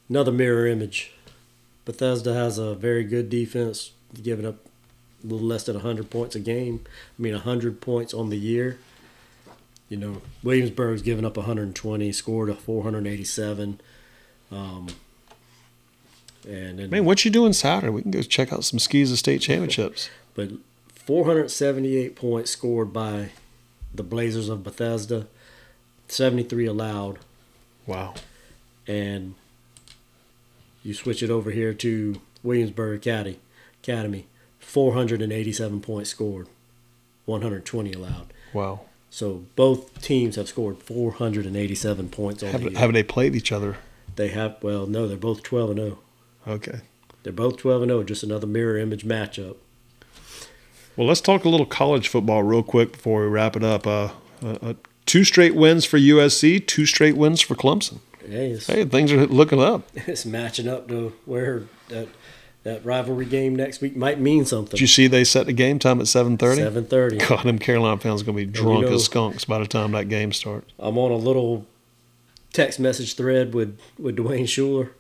[0.09, 1.13] Another mirror image.
[1.85, 4.57] Bethesda has a very good defense, giving up
[5.23, 6.81] a little less than 100 points a game.
[7.19, 8.79] I mean, 100 points on the year
[9.89, 13.81] you know, Williamsburg's given up 120, scored a 487.
[14.51, 14.89] Um,
[16.49, 17.91] and then, man, what you doing Saturday?
[17.91, 20.11] We can go check out some SCISA state championships.
[20.37, 20.51] But
[21.07, 23.31] 478 points scored by
[23.95, 25.29] the Blazers of Bethesda,
[26.15, 27.19] 73 allowed.
[27.87, 28.15] Wow.
[28.87, 29.35] And
[30.83, 33.39] you switch it over here to Williamsburg Academy,
[33.83, 34.27] Academy,
[34.61, 36.49] 487 points scored,
[37.27, 38.33] 120 allowed.
[38.53, 38.83] Wow.
[39.11, 42.79] So both teams have scored 487 points on have, the year.
[42.79, 43.77] Have they played each other?
[44.17, 44.57] They have.
[44.63, 45.99] Well, no, they're both 12 and 0.
[46.47, 46.81] Okay.
[47.23, 48.03] They're both 12 and 0.
[48.05, 49.57] Just another mirror image matchup.
[50.97, 53.87] Well, let's talk a little college football real quick before we wrap it up.
[53.87, 54.11] Uh,
[54.43, 54.75] uh, uh
[55.07, 57.99] two straight wins for USC, two straight wins for Clemson.
[58.27, 59.89] Hey, hey, things are looking up.
[59.95, 62.09] It's matching up to where that
[62.63, 64.71] that rivalry game next week might mean something.
[64.71, 66.63] Did you see they set the game time at seven thirty?
[66.63, 67.19] Seven thirty.
[67.29, 69.93] God, them Carolina fans are gonna be drunk you know, as skunks by the time
[69.93, 70.73] that game starts.
[70.79, 71.67] I'm on a little
[72.55, 74.93] text message thread with with Dwayne Schuler,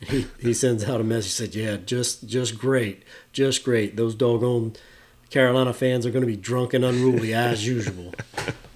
[0.00, 1.32] He, he sends out a message.
[1.32, 3.96] Said, "Yeah, just just great, just great.
[3.96, 4.74] Those doggone
[5.30, 8.14] Carolina fans are going to be drunk and unruly as usual."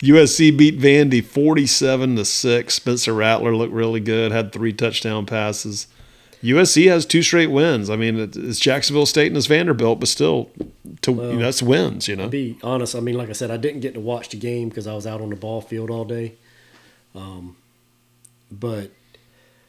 [0.00, 2.74] USC beat Vandy 47 to 6.
[2.74, 5.88] Spencer Rattler looked really good, had three touchdown passes.
[6.42, 7.90] USC has two straight wins.
[7.90, 10.50] I mean, it's Jacksonville State and it's Vanderbilt, but still,
[11.02, 12.06] to well, you know, that's wins.
[12.06, 12.24] You know.
[12.24, 14.68] To be honest, I mean, like I said, I didn't get to watch the game
[14.68, 16.34] because I was out on the ball field all day.
[17.12, 17.56] Um,
[18.52, 18.92] but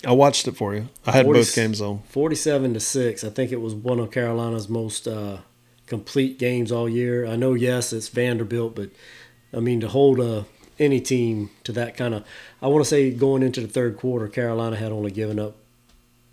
[0.06, 0.90] I watched it for you.
[1.08, 2.04] I had 40, both games on.
[2.10, 3.24] Forty-seven to six.
[3.24, 5.40] I think it was one of Carolina's most uh,
[5.88, 7.26] complete games all year.
[7.26, 8.92] I know, yes, it's Vanderbilt, but
[9.54, 10.44] I mean, to hold a, uh,
[10.78, 12.24] any team to that kind of,
[12.62, 15.56] I want to say going into the third quarter, Carolina had only given up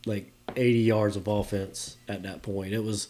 [0.06, 2.72] like 80 yards of offense at that point.
[2.72, 3.08] It was.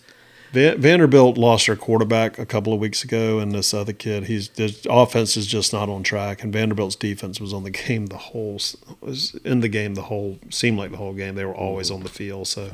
[0.52, 4.86] Vanderbilt lost their quarterback a couple of weeks ago, and this other kid, he's his
[4.88, 6.42] offense is just not on track.
[6.42, 8.58] And Vanderbilt's defense was on the game the whole
[9.00, 11.34] was in the game the whole seemed like the whole game.
[11.34, 12.70] They were always on the field, so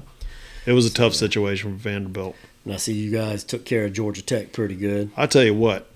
[0.64, 2.36] it was a tough situation for Vanderbilt.
[2.64, 5.10] And I see you guys took care of Georgia Tech pretty good.
[5.16, 5.88] I tell you what,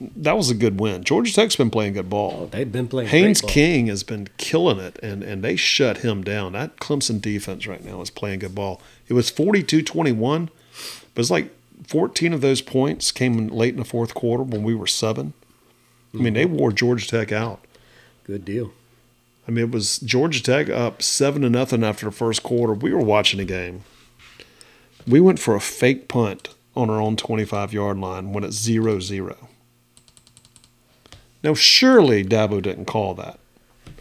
[0.00, 1.02] that was a good win.
[1.02, 2.42] Georgia Tech's been playing good ball.
[2.42, 3.08] Oh, they've been playing.
[3.08, 6.52] Haynes King has been killing it, and, and they shut him down.
[6.52, 8.80] That Clemson defense right now is playing good ball.
[9.08, 10.50] It was 42 21,
[11.14, 11.50] but it's like
[11.86, 15.32] 14 of those points came late in the fourth quarter when we were seven.
[16.14, 16.56] I mean, they mm-hmm.
[16.56, 17.64] wore Georgia Tech out.
[18.24, 18.72] Good deal.
[19.46, 22.72] I mean, it was Georgia Tech up seven to nothing after the first quarter.
[22.72, 23.84] We were watching the game.
[25.06, 29.00] We went for a fake punt on our own 25 yard line when it's 0
[29.00, 29.48] 0.
[31.48, 33.40] Now, surely Dabo didn't call that.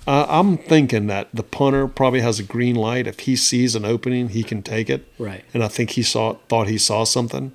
[0.05, 3.07] Uh, I'm thinking that the punter probably has a green light.
[3.07, 5.07] If he sees an opening, he can take it.
[5.17, 5.45] Right.
[5.53, 7.53] And I think he saw thought he saw something,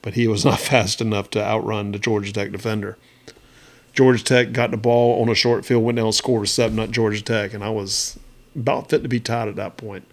[0.00, 2.96] but he was not fast enough to outrun the Georgia Tech defender.
[3.92, 6.78] Georgia Tech got the ball on a short field, went down and scored a seven
[6.78, 8.18] up Georgia Tech, and I was
[8.56, 10.06] about fit to be tied at that point.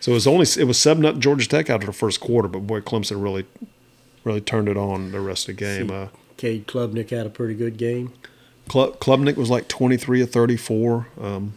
[0.00, 2.66] So it was only it was seven up Georgia Tech after the first quarter, but
[2.66, 3.46] boy, Clemson really,
[4.22, 5.88] really turned it on the rest of the game.
[5.88, 8.12] See, uh, Cade Klubnik had a pretty good game.
[8.70, 11.08] Klubnik was like 23 of 34.
[11.20, 11.54] Um,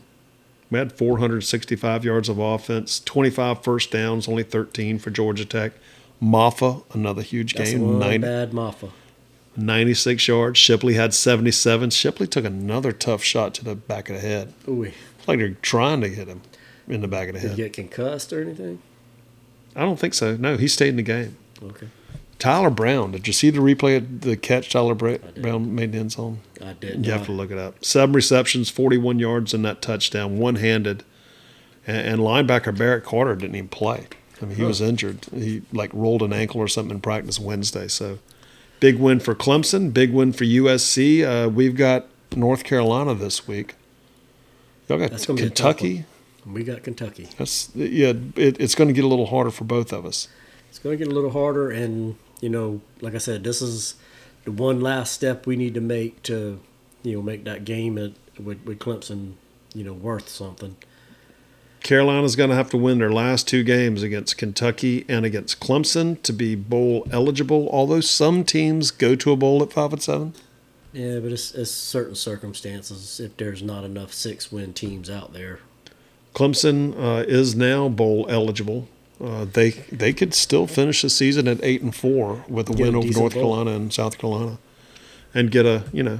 [0.71, 5.73] we had 465 yards of offense, 25 first downs, only 13 for Georgia Tech.
[6.21, 7.99] Mafah, another huge That's game.
[7.99, 8.91] 90, bad Mafah.
[9.55, 10.57] 96 yards.
[10.57, 11.91] Shipley had 77.
[11.91, 14.53] Shipley took another tough shot to the back of the head.
[14.67, 14.91] Ooh.
[15.27, 16.41] like they're trying to hit him
[16.87, 17.55] in the back of the Did head.
[17.57, 18.81] Did he get concussed or anything?
[19.75, 20.35] I don't think so.
[20.35, 21.37] No, he stayed in the game.
[21.61, 21.87] Okay.
[22.39, 23.11] Tyler Brown.
[23.11, 26.39] Did you see the replay of the catch Tyler Brown made in end zone?
[26.61, 27.05] I did.
[27.05, 27.83] You have to look it up.
[27.85, 31.03] Seven receptions, 41 yards in that touchdown, one handed.
[31.85, 34.07] And, and, linebacker Barrett Carter didn't even play.
[34.41, 34.69] I mean, he huh.
[34.69, 35.25] was injured.
[35.33, 37.87] He like rolled an ankle or something in practice Wednesday.
[37.87, 38.19] So
[38.79, 41.23] big win for Clemson, big win for USC.
[41.23, 43.75] Uh, we've got North Carolina this week.
[44.87, 46.05] Y'all got That's Kentucky.
[46.45, 47.29] We got Kentucky.
[47.37, 48.13] That's yeah.
[48.35, 50.27] It, it's going to get a little harder for both of us.
[50.73, 53.93] It's going to get a little harder, and you know, like I said, this is
[54.43, 56.59] the one last step we need to make to,
[57.03, 58.13] you know, make that game at,
[58.43, 59.33] with, with Clemson,
[59.75, 60.75] you know, worth something.
[61.83, 66.19] Carolina's going to have to win their last two games against Kentucky and against Clemson
[66.23, 67.69] to be bowl eligible.
[67.71, 70.33] Although some teams go to a bowl at five and seven.
[70.91, 73.19] Yeah, but it's, it's certain circumstances.
[73.19, 75.59] If there's not enough six-win teams out there,
[76.33, 78.87] Clemson uh, is now bowl eligible.
[79.21, 82.85] Uh, they they could still finish the season at eight and four with a get
[82.87, 83.55] win a over North bowl.
[83.55, 84.57] Carolina and South Carolina,
[85.33, 86.19] and get a you know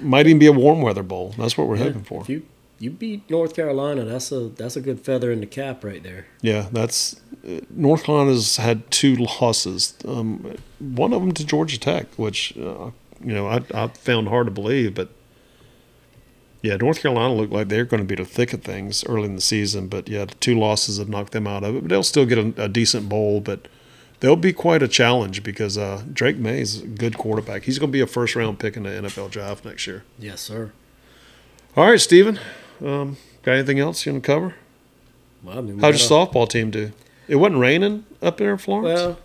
[0.00, 1.34] might even be a warm weather bowl.
[1.36, 2.22] That's what we're yeah, hoping for.
[2.22, 2.46] If you
[2.78, 6.26] you beat North Carolina, that's a that's a good feather in the cap right there.
[6.40, 9.94] Yeah, that's uh, North Carolina's had two losses.
[10.06, 12.90] Um, one of them to Georgia Tech, which uh,
[13.22, 15.10] you know I, I found hard to believe, but
[16.62, 19.34] yeah, North Carolina looked like they're going to be the thick of things early in
[19.34, 21.80] the season, but yeah, the two losses have knocked them out of it.
[21.82, 23.66] But they'll still get a, a decent bowl, but
[24.20, 27.64] they'll be quite a challenge because uh, Drake Maye is a good quarterback.
[27.64, 30.04] He's going to be a first round pick in the NFL draft next year.
[30.18, 30.72] Yes, sir.
[31.76, 32.38] All right, Steven.
[32.80, 34.54] Um, got anything else you want to cover?
[35.42, 36.92] Well, I mean, How'd your softball team do?
[37.26, 39.00] It wasn't raining up there in Florence.
[39.00, 39.18] Well,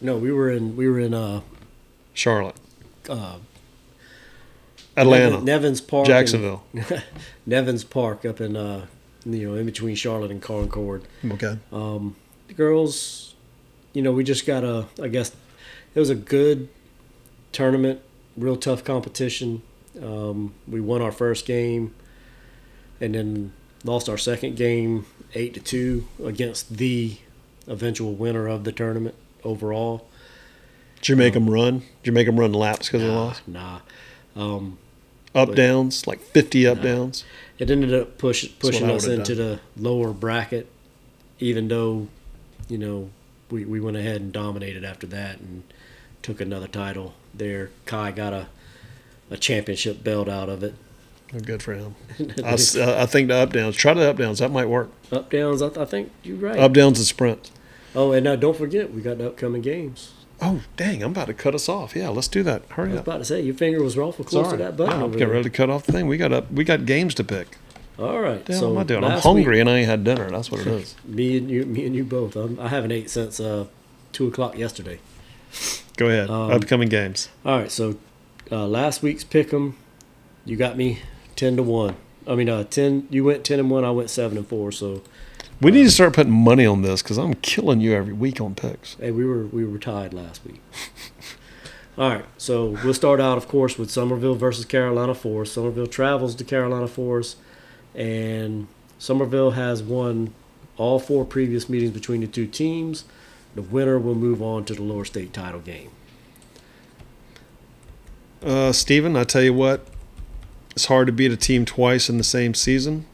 [0.00, 1.40] no, we were in we were in uh,
[2.12, 2.56] Charlotte.
[3.08, 3.38] Uh,
[4.96, 6.64] Atlanta, Nevins Park, Jacksonville,
[7.46, 8.86] Nevins Park up in uh,
[9.24, 11.04] you know in between Charlotte and Concord.
[11.24, 11.58] Okay.
[11.72, 12.16] Um,
[12.48, 13.34] the girls,
[13.92, 14.86] you know, we just got a.
[15.02, 15.34] I guess
[15.94, 16.68] it was a good
[17.52, 18.00] tournament,
[18.36, 19.62] real tough competition.
[20.00, 21.94] Um, we won our first game,
[23.00, 23.52] and then
[23.84, 27.18] lost our second game eight to two against the
[27.66, 30.08] eventual winner of the tournament overall.
[30.96, 31.78] Did you make um, them run?
[31.80, 33.48] Did you make them run laps because nah, they lost?
[33.48, 33.80] Nah.
[34.36, 34.78] Um,
[35.34, 37.24] Up But- downs, like 50 up downs.
[37.58, 40.66] It ended up push, pushing us into the lower bracket,
[41.38, 42.08] even though,
[42.68, 43.10] you know,
[43.50, 45.62] we, we went ahead and dominated after that and
[46.22, 47.70] took another title there.
[47.86, 48.46] Kai got a,
[49.30, 50.74] a championship belt out of it.
[51.44, 51.94] Good for him.
[52.44, 53.76] I, uh, I think the up downs.
[53.76, 54.38] Try the up downs.
[54.40, 54.90] That might work.
[55.12, 56.58] Up downs, I, I think you're right.
[56.58, 57.50] Up downs and sprints.
[57.94, 60.12] oh, and now don't forget, we got the upcoming games.
[60.46, 61.02] Oh, dang.
[61.02, 61.96] I'm about to cut us off.
[61.96, 62.62] Yeah, let's do that.
[62.70, 62.90] Hurry up.
[62.90, 63.06] I was up.
[63.06, 64.58] about to say, your finger was awful close Sorry.
[64.58, 64.98] to that button.
[64.98, 66.06] Yeah, I'm getting ready to cut off the thing.
[66.06, 66.52] We got up.
[66.52, 67.56] We got games to pick.
[67.98, 68.46] All right.
[68.46, 69.04] Hell so am I doing?
[69.04, 70.28] I'm hungry week- and I ain't had dinner.
[70.30, 70.96] That's what it is.
[71.04, 72.36] me and you, me and you both.
[72.36, 73.66] I'm, I haven't ate since uh,
[74.12, 74.98] two o'clock yesterday.
[75.96, 76.28] Go ahead.
[76.28, 77.28] Um, Upcoming games.
[77.44, 77.96] All right, so
[78.50, 79.74] uh, last week's pick'em,
[80.44, 80.98] you got me
[81.36, 81.96] ten to one.
[82.26, 83.06] I mean, uh, ten.
[83.10, 83.84] You went ten and one.
[83.84, 84.72] I went seven and four.
[84.72, 85.02] So
[85.60, 88.54] We need to start putting money on this because I'm killing you every week on
[88.54, 88.94] picks.
[88.96, 90.60] hey, we were we were tied last week.
[91.96, 95.54] All right, so we'll start out, of course, with Summerville versus Carolina Forest.
[95.54, 97.36] Summerville travels to Carolina Forest,
[97.94, 98.66] and
[98.98, 100.34] Summerville has won
[100.76, 103.04] all four previous meetings between the two teams.
[103.54, 105.90] The winner will move on to the lower state title game.
[108.42, 109.86] Uh, Steven, I tell you what,
[110.72, 113.06] it's hard to beat a team twice in the same season.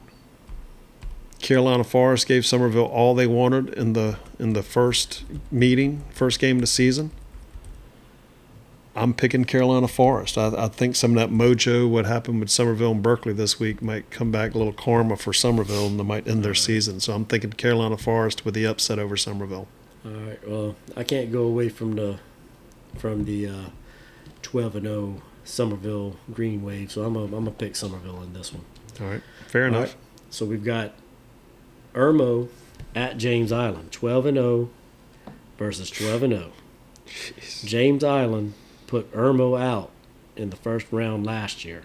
[1.40, 6.56] Carolina Forest gave Summerville all they wanted in the in the first meeting, first game
[6.56, 7.10] of the season.
[8.96, 10.36] I'm picking Carolina Forest.
[10.36, 13.80] I, I think some of that mojo, what happened with Summerville and Berkeley this week,
[13.80, 16.98] might come back a little karma for Summerville and they might end their season.
[17.00, 19.68] So I'm thinking Carolina Forest with the upset over Summerville.
[20.04, 20.48] All right.
[20.48, 22.18] Well, I can't go away from the
[22.98, 23.64] from the uh,
[24.42, 28.52] twelve and zero Summerville Green Wave, so I'm a, I'm gonna pick Summerville in this
[28.52, 28.64] one.
[29.00, 29.82] All right, fair All enough.
[29.94, 29.96] right.
[30.30, 30.92] So we've got
[31.94, 32.48] Irmo
[32.94, 34.70] at James Island, twelve and zero
[35.58, 36.36] versus twelve and oh.
[36.36, 36.52] zero.
[37.64, 38.54] James Island
[38.86, 39.90] put Irmo out
[40.36, 41.82] in the first round last year,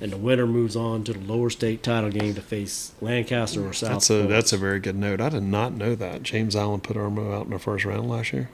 [0.00, 3.72] and the winner moves on to the lower state title game to face Lancaster or
[3.72, 3.90] South.
[3.90, 4.34] That's a Florida.
[4.34, 5.20] that's a very good note.
[5.20, 8.32] I did not know that James Island put Irmo out in the first round last
[8.32, 8.50] year.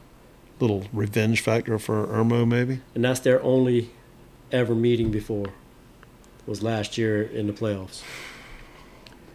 [0.60, 2.80] Little revenge factor for Irmo, maybe.
[2.94, 3.90] and that's their only
[4.52, 5.48] ever meeting before
[6.46, 8.02] was last year in the playoffs.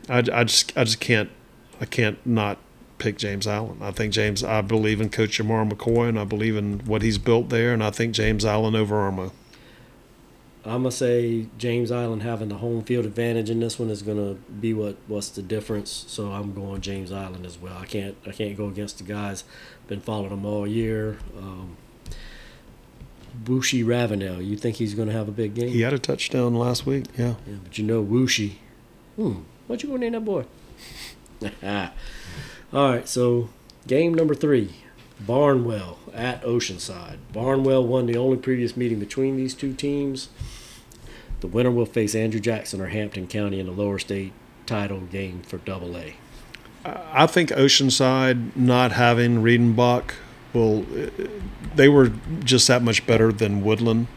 [0.10, 1.30] I, I just I just can't
[1.80, 2.58] I can't not
[2.98, 3.84] pick James Island.
[3.84, 4.44] I think James.
[4.44, 7.84] I believe in Coach Jamar McCoy, and I believe in what he's built there, and
[7.84, 9.32] I think James Island over Irmo.
[10.64, 14.36] I'm gonna say James Island having the home field advantage in this one is gonna
[14.36, 16.06] be what what's the difference.
[16.08, 17.78] So I'm going James Island as well.
[17.78, 19.44] I can't I can't go against the guys.
[19.88, 21.18] Been following them all year.
[21.36, 21.78] Um,
[23.44, 25.70] Wushi Ravenel, you think he's gonna have a big game?
[25.70, 27.06] He had a touchdown last week.
[27.18, 27.36] Yeah.
[27.48, 28.54] Yeah, but you know Wushi.
[29.16, 29.40] Hmm.
[29.72, 30.44] What you gonna name that boy?
[32.74, 33.48] All right, so
[33.88, 34.76] game number three,
[35.22, 37.20] Barnwell at Oceanside.
[37.32, 40.28] Barnwell won the only previous meeting between these two teams.
[41.40, 44.34] The winner will face Andrew Jackson or Hampton County in the lower state
[44.66, 46.16] title game for Double A.
[46.84, 50.16] I think Oceanside not having Riedenbach
[50.52, 50.86] will.
[51.76, 52.12] They were
[52.44, 54.08] just that much better than Woodland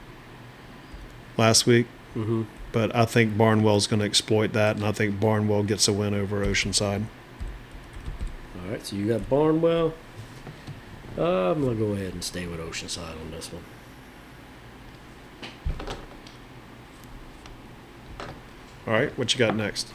[1.37, 1.87] last week.
[2.17, 2.43] Mm-hmm.
[2.75, 6.13] But I think Barnwell's going to exploit that, and I think Barnwell gets a win
[6.13, 7.05] over Oceanside.
[8.57, 9.95] All right, so you got Barnwell.
[11.17, 13.63] Uh, I'm gonna go ahead and stay with Oceanside on this one.
[18.89, 19.93] All right, what you got next?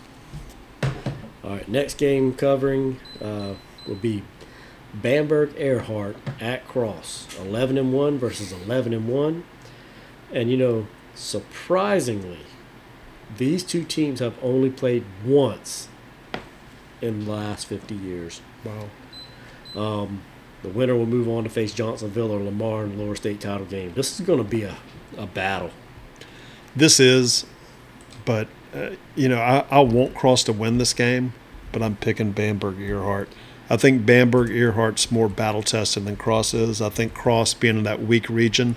[1.43, 3.55] All right, next game covering uh,
[3.86, 4.23] will be
[4.93, 9.43] Bamberg Ehrhardt at Cross, eleven and one versus eleven and one,
[10.32, 12.45] and you know, surprisingly,
[13.38, 15.88] these two teams have only played once
[17.01, 18.41] in the last fifty years.
[18.63, 18.89] Wow.
[19.75, 20.21] Um,
[20.63, 23.65] the winner will move on to face Johnsonville or Lamar in the lower state title
[23.65, 23.93] game.
[23.93, 24.75] This is going to be a,
[25.17, 25.71] a battle.
[26.75, 27.45] This is,
[28.25, 31.34] but uh, you know, I, I won't cross to win this game,
[31.71, 33.27] but I'm picking Bamberg Ehrhardt.
[33.69, 36.82] I think Bamberg Ehrhardt's more battle tested than Cross is.
[36.82, 38.75] I think Cross being in that weak region,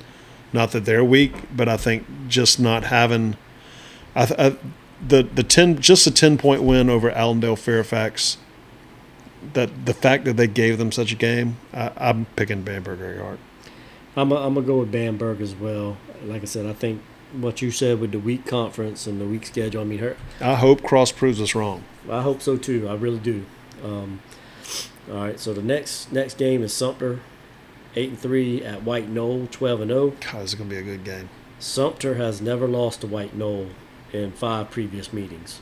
[0.52, 3.36] not that they're weak, but I think just not having,
[4.14, 4.56] I, I
[5.06, 8.38] the the ten just a ten point win over Allendale Fairfax.
[9.54, 13.38] That the fact that they gave them such a game, I, I'm picking Bamberg Ehrhardt.
[14.16, 15.96] I'm i I'm gonna go with Bamberg as well.
[16.24, 17.02] Like I said, I think
[17.32, 19.80] what you said with the weak conference and the weak schedule.
[19.80, 21.82] I mean, her, I hope Cross proves us wrong.
[22.08, 22.88] I hope so too.
[22.88, 23.44] I really do.
[23.82, 24.20] Um,
[25.10, 27.20] all right, so the next next game is Sumter,
[27.96, 30.10] eight and three at White Knoll, twelve and zero.
[30.10, 31.30] God, this is gonna be a good game.
[31.58, 33.68] Sumter has never lost to White Knoll
[34.12, 35.60] in five previous meetings.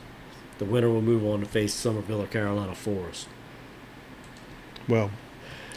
[0.57, 3.27] The winner will move on to face Summerville or Carolina Forest.
[4.87, 5.11] Well,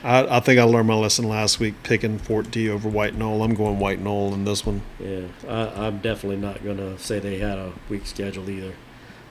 [0.03, 3.43] I, I think I learned my lesson last week picking Fort D over White Knoll.
[3.43, 4.83] I'm going White Knoll in this one.
[4.99, 8.75] Yeah, I, I'm definitely not going to say they had a weak schedule either.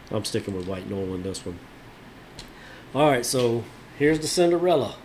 [0.10, 1.60] I'm sticking with White Knoll in this one.
[2.96, 3.64] All right, so
[3.98, 4.96] here's the Cinderella.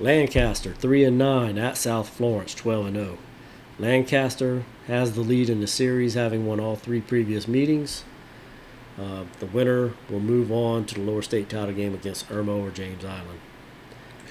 [0.00, 3.18] Lancaster three and nine at South Florence twelve and zero.
[3.78, 8.04] Lancaster has the lead in the series, having won all three previous meetings.
[8.98, 12.70] Uh, the winner will move on to the lower state title game against Irmo or
[12.70, 13.40] James Island.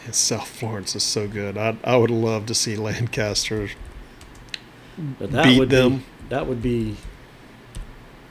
[0.06, 1.58] And South Florence is so good.
[1.58, 3.70] I I would love to see Lancaster,
[5.20, 5.98] But that Beat would them.
[5.98, 6.98] Be, that would be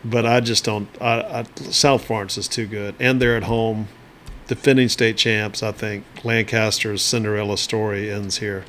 [0.04, 0.88] but I just don't.
[1.00, 3.88] I, I South Florence is too good, and they're at home,
[4.48, 5.62] defending state champs.
[5.62, 8.64] I think Lancaster's Cinderella story ends here.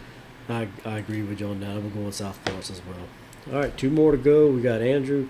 [0.50, 1.70] I, I agree with you on that.
[1.72, 3.08] I'm going South Florence as well.
[3.52, 4.50] All right, two more to go.
[4.50, 5.28] We got Andrew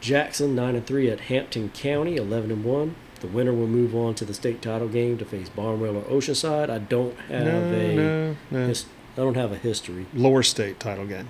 [0.00, 2.94] Jackson, nine and three at Hampton County, eleven and one.
[3.20, 6.70] The winner will move on to the state title game to face Barnwell or Oceanside.
[6.70, 8.66] I don't have no, a no, no.
[8.66, 10.06] his, I don't have a history.
[10.14, 11.28] Lower state title game.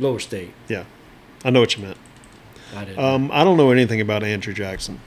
[0.00, 0.52] Lower state.
[0.68, 0.84] Yeah,
[1.44, 1.98] I know what you meant.
[2.74, 2.98] I didn't.
[2.98, 5.00] Um, I don't know anything about Andrew Jackson,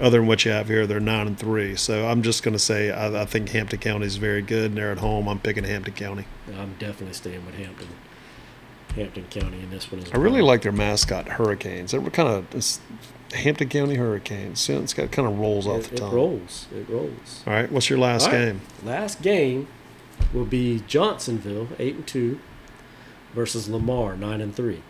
[0.00, 0.86] other than what you have here.
[0.86, 4.06] They're nine and three, so I'm just going to say I, I think Hampton County
[4.06, 5.28] is very good, and they're at home.
[5.28, 6.24] I'm picking Hampton County.
[6.48, 7.88] I'm definitely staying with Hampton.
[8.94, 11.92] Hampton County in this one as I really like their mascot, Hurricanes.
[11.92, 12.78] They're kind of
[13.32, 14.68] Hampton County Hurricanes.
[14.68, 16.66] It's got kind of rolls off It, the it rolls.
[16.74, 17.44] It rolls.
[17.46, 18.32] All right, what's your last right.
[18.32, 18.60] game?
[18.84, 19.68] Last game
[20.32, 22.40] will be Johnsonville, eight and two,
[23.32, 24.82] versus Lamar, nine and three.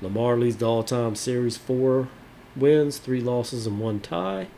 [0.00, 2.08] Lamar leads the all-time series, four
[2.56, 4.48] wins, three losses, and one tie.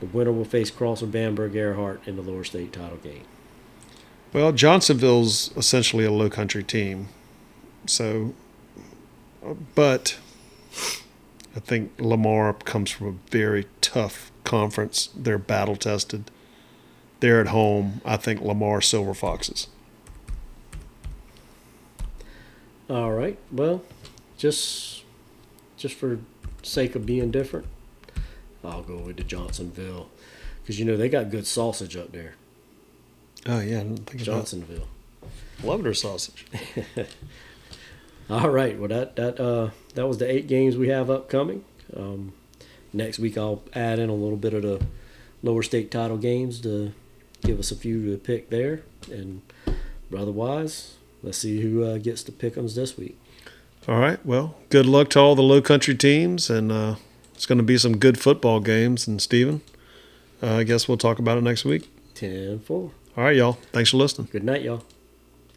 [0.00, 3.24] The winner will face Crossman Bamberg Ehrhardt in the lower state title game.
[4.32, 7.08] Well, Johnsonville's essentially a low country team,
[7.86, 8.34] so,
[9.74, 10.18] but
[11.54, 15.10] I think Lamar comes from a very tough conference.
[15.14, 16.30] They're battle tested.
[17.20, 18.00] They're at home.
[18.04, 19.68] I think Lamar Silver Foxes.
[22.90, 23.38] All right.
[23.50, 23.82] Well,
[24.36, 25.04] just
[25.76, 26.18] just for
[26.64, 27.66] sake of being different,
[28.64, 30.08] I'll go with the Johnsonville
[30.62, 32.34] because you know they got good sausage up there.
[33.46, 34.88] Oh yeah, I think Johnsonville.
[35.62, 36.46] Love their sausage.
[38.30, 38.78] All right.
[38.78, 41.64] Well, that that uh, that was the eight games we have upcoming.
[41.94, 42.32] Um,
[42.92, 44.84] next week, I'll add in a little bit of the
[45.42, 46.92] lower state title games to
[47.42, 48.82] give us a few to pick there.
[49.10, 49.42] And
[50.16, 53.20] otherwise, let's see who uh, gets the pick'ems this week.
[53.86, 54.24] All right.
[54.24, 56.94] Well, good luck to all the low country teams, and uh,
[57.34, 59.06] it's going to be some good football games.
[59.06, 59.60] And Steven,
[60.42, 61.90] uh, I guess we'll talk about it next week.
[62.14, 62.76] 10 4.
[62.78, 62.92] All
[63.24, 63.58] right, y'all.
[63.72, 64.28] Thanks for listening.
[64.32, 64.82] Good night, y'all.